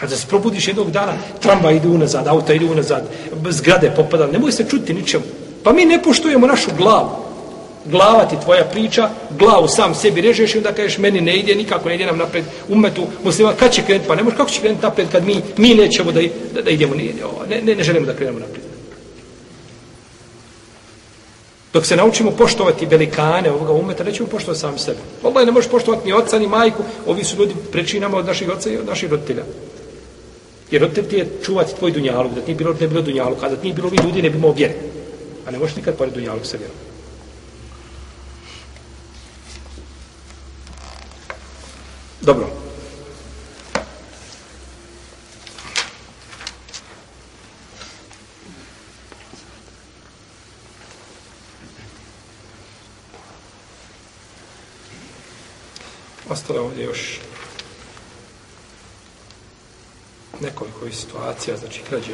A 0.00 0.06
da 0.06 0.16
se 0.16 0.26
probudiš 0.28 0.68
jednog 0.68 0.90
dana, 0.90 1.12
tramba 1.42 1.70
ide 1.70 1.88
unazad, 1.88 2.28
auta 2.28 2.54
ide 2.54 2.64
unazad, 2.64 3.04
zgrade 3.50 3.92
popada, 3.96 4.26
ne 4.26 4.52
se 4.52 4.66
čuti 4.70 4.94
ničemu. 4.94 5.24
Pa 5.62 5.72
mi 5.72 5.84
ne 5.84 6.02
poštujemo 6.02 6.46
našu 6.46 6.70
glavu. 6.78 7.10
Glava 7.84 8.24
ti 8.24 8.36
tvoja 8.44 8.64
priča, 8.64 9.10
glavu 9.38 9.68
sam 9.68 9.94
sebi 9.94 10.20
režeš 10.20 10.54
i 10.54 10.58
onda 10.58 10.72
kažeš 10.72 10.98
meni 10.98 11.20
ne 11.20 11.36
ide, 11.36 11.54
nikako 11.54 11.88
ne 11.88 11.94
ide 11.94 12.06
nam 12.06 12.18
napred 12.18 12.44
umetu 12.68 13.06
muslima. 13.24 13.52
Kad 13.58 13.72
će 13.72 13.82
krenuti? 13.82 14.08
Pa 14.08 14.14
ne 14.14 14.22
može, 14.22 14.36
kako 14.36 14.50
će 14.50 14.60
krenuti 14.60 14.82
napred 14.82 15.08
kad 15.12 15.26
mi, 15.26 15.42
mi 15.56 15.74
nećemo 15.74 16.12
da, 16.12 16.20
da, 16.54 16.62
da 16.62 16.70
idemo, 16.70 16.94
ne, 16.94 17.62
ne, 17.62 17.74
ne 17.74 17.84
želimo 17.84 18.06
da 18.06 18.14
krenemo 18.14 18.38
napred. 18.38 18.62
Dok 21.72 21.86
se 21.86 21.96
naučimo 21.96 22.30
poštovati 22.30 22.86
velikane 22.86 23.50
ovoga 23.50 23.72
umeta, 23.72 24.04
nećemo 24.04 24.28
poštovati 24.28 24.60
sam 24.60 24.78
sebe. 24.78 24.98
Allah 25.24 25.46
ne 25.46 25.52
možeš 25.52 25.70
poštovati 25.70 26.06
ni 26.06 26.12
oca, 26.12 26.38
ni 26.38 26.46
majku, 26.48 26.82
ovi 27.06 27.24
su 27.24 27.36
ljudi 27.36 27.54
prečinama 27.72 28.16
od 28.16 28.26
naših 28.26 28.48
oca 28.48 28.70
i 28.70 28.76
od 28.76 28.86
naših 28.86 29.10
roditelja. 29.10 29.42
Jer 30.70 30.84
od 30.84 31.08
ti 31.08 31.16
je 31.16 31.30
čuvati 31.44 31.76
tvoj 31.78 31.92
dunjaluk, 31.92 32.34
da 32.34 32.40
ti 32.40 32.46
nije 32.46 32.56
bilo, 32.56 32.74
ne 32.80 32.88
bilo 32.88 33.02
dunjaluk, 33.02 33.42
a 33.42 33.48
da 33.48 33.56
ti 33.56 33.62
nije 33.62 33.74
bilo 33.74 33.88
ovi 33.88 33.98
ljudi, 34.04 34.22
ne 34.22 34.30
bi 34.30 34.38
imao 34.38 34.52
vjere. 34.52 34.74
A 35.46 35.50
ne 35.50 35.58
možeš 35.58 35.76
nikad 35.76 35.96
pored 35.96 36.14
dunjaluk 36.14 36.46
sa 36.46 36.56
vjerom. 36.56 36.76
Dobro. 42.20 42.46
Ostalo 56.28 56.60
ovdje 56.60 56.84
još 56.84 57.20
nekoliko 60.40 60.90
situacija, 60.92 61.56
znači 61.56 61.82
krađe 61.88 62.12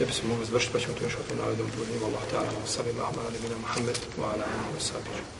ne 0.00 0.06
bi 0.06 0.12
se 0.12 0.26
mogli 0.26 0.46
završiti, 0.46 0.72
pa 0.72 0.78
ćemo 0.78 0.94
to 0.94 1.04
još 1.04 1.14
o 1.14 1.28
tom 1.28 1.38
navedom. 1.38 1.66
Allah 2.04 2.24
ta'ala, 2.32 2.66
sallim, 2.66 2.96
ahmad, 3.00 3.26
alimina, 3.26 3.56
Muhammed, 3.60 3.98
wa 4.18 4.24
ala, 4.24 4.46
wa 4.76 4.80
sallam. 4.80 5.39